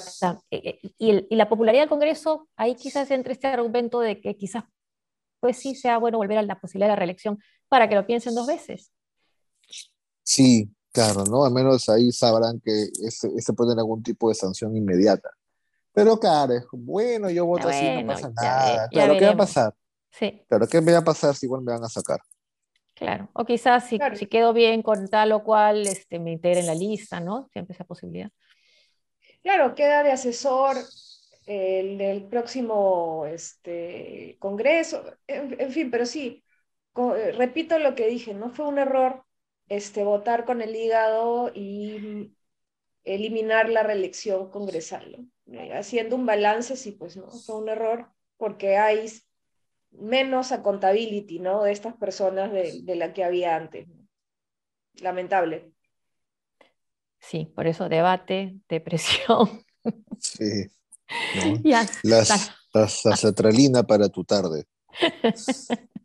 eh, 0.52 0.80
eh, 0.82 0.92
y, 0.98 1.36
la 1.36 1.48
popularidad 1.48 1.84
del 1.84 1.90
Congreso, 1.90 2.48
ahí 2.56 2.76
quizás 2.76 3.12
entre 3.12 3.34
este 3.34 3.48
argumento 3.48 4.00
de 4.00 4.20
que 4.20 4.36
quizás 4.36 4.64
pues 5.40 5.58
sí 5.58 5.76
sea 5.76 5.98
bueno 5.98 6.18
volver 6.18 6.38
a 6.38 6.42
la 6.42 6.60
posibilidad 6.60 6.88
de 6.88 6.94
la 6.94 6.96
reelección 6.98 7.40
para 7.68 7.88
que 7.88 7.96
lo 7.96 8.06
piensen 8.06 8.36
dos 8.36 8.48
veces. 8.48 8.92
Sí, 10.24 10.70
claro, 10.96 11.26
¿no? 11.26 11.46
Al 11.46 11.52
menos 11.52 11.90
ahí 11.90 12.12
sabrán 12.12 12.62
que 12.62 12.88
se 13.10 13.54
puede 13.54 13.72
tener 13.72 13.82
algún 13.82 14.02
tipo 14.02 14.30
de 14.30 14.36
sanción 14.36 14.76
inmediata. 14.76 15.30
Pero 15.92 16.18
claro, 16.20 16.54
es 16.54 16.66
bueno, 16.72 17.30
yo 17.30 17.46
voto 17.46 17.68
así, 17.68 17.86
no 18.02 18.08
pasa 18.08 18.32
nada. 18.36 18.88
claro, 18.90 19.18
¿qué 19.18 19.26
va 19.26 19.32
a 19.32 19.38
pasar? 19.38 19.74
Sí. 20.10 20.42
Claro, 20.48 20.68
¿qué 20.68 20.80
me 20.80 20.94
va 20.94 21.00
a 21.00 21.04
pasar 21.04 21.36
si 21.36 21.46
igual 21.46 21.62
me 21.62 21.74
van 21.74 21.84
a 21.84 21.90
sacar? 21.90 22.20
Claro, 22.94 23.30
o 23.34 23.44
quizás 23.44 23.88
si, 23.88 24.00
si 24.16 24.28
quedo 24.28 24.54
bien 24.54 24.82
con 24.82 25.10
tal 25.10 25.34
o 25.34 25.44
cual, 25.44 25.86
este, 25.86 26.18
me 26.18 26.32
integre 26.32 26.62
en 26.62 26.68
la 26.68 26.76
lista, 26.76 27.20
¿no? 27.20 27.50
Siempre 27.52 27.74
esa 27.74 27.84
posibilidad. 27.84 28.30
Claro, 29.44 29.76
queda 29.76 30.02
de 30.02 30.12
asesor 30.12 30.78
el, 31.46 32.00
el 32.00 32.24
próximo 32.24 33.26
este, 33.28 34.38
congreso, 34.40 35.04
en, 35.28 35.72
fin, 35.72 35.92
pero 35.92 36.06
sí, 36.06 36.42
eh, 36.96 37.32
repito 37.34 37.78
lo 37.80 37.96
que 37.96 38.08
dije, 38.08 38.34
no 38.34 38.50
fue 38.50 38.66
un 38.66 38.80
error 38.80 39.25
este, 39.70 40.04
votar 40.04 40.46
con 40.46 40.62
el 40.62 40.76
hígado 40.76 41.52
y 41.54 42.32
eliminar 43.04 43.70
la 43.70 43.84
reelección 43.84 44.50
congresal, 44.50 45.28
eh, 45.52 45.74
haciendo 45.74 46.16
un 46.16 46.26
balance, 46.26 46.76
sí, 46.76 46.92
pues 46.92 47.18
no, 47.18 47.30
fue 47.30 47.58
un 47.58 47.70
error 47.70 48.12
porque 48.38 48.78
hay 48.78 49.12
menos 49.92 50.52
accountability, 50.52 51.40
¿no? 51.40 51.64
De 51.64 51.72
estas 51.72 51.96
personas 51.96 52.52
de, 52.52 52.82
de 52.82 52.96
la 52.96 53.14
que 53.14 53.24
había 53.24 53.56
antes. 53.56 53.88
Lamentable. 54.96 55.72
Sí, 57.20 57.52
por 57.56 57.68
eso 57.68 57.90
debate, 57.90 58.56
depresión. 58.70 59.64
Sí. 60.20 60.66
Las, 62.04 62.04
la 62.74 63.84
para 63.84 64.10
tu 64.10 64.24
tarde. 64.24 64.66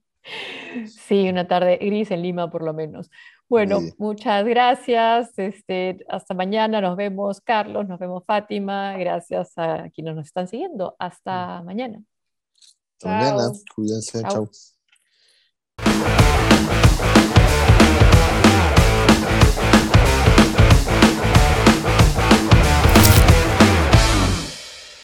Sí, 0.87 1.29
una 1.29 1.47
tarde 1.47 1.79
gris 1.79 2.11
en 2.11 2.23
Lima 2.23 2.51
por 2.51 2.63
lo 2.63 2.73
menos. 2.73 3.11
Bueno, 3.49 3.81
muchas 3.99 4.45
gracias. 4.47 5.37
Este, 5.37 6.05
hasta 6.09 6.35
mañana. 6.35 6.81
Nos 6.81 6.97
vemos, 6.97 7.41
Carlos. 7.41 7.89
Nos 7.89 7.99
vemos, 7.99 8.25
Fátima. 8.25 8.97
Gracias 8.97 9.53
a 9.57 9.91
quienes 9.93 10.15
nos 10.15 10.27
están 10.27 10.47
siguiendo. 10.47 10.95
Hasta 11.01 11.61
mm. 11.61 11.65
mañana. 11.65 12.03
Hasta 12.93 13.09
mañana. 13.09 13.53
Cuídense. 13.75 14.23
Chao. 14.23 14.49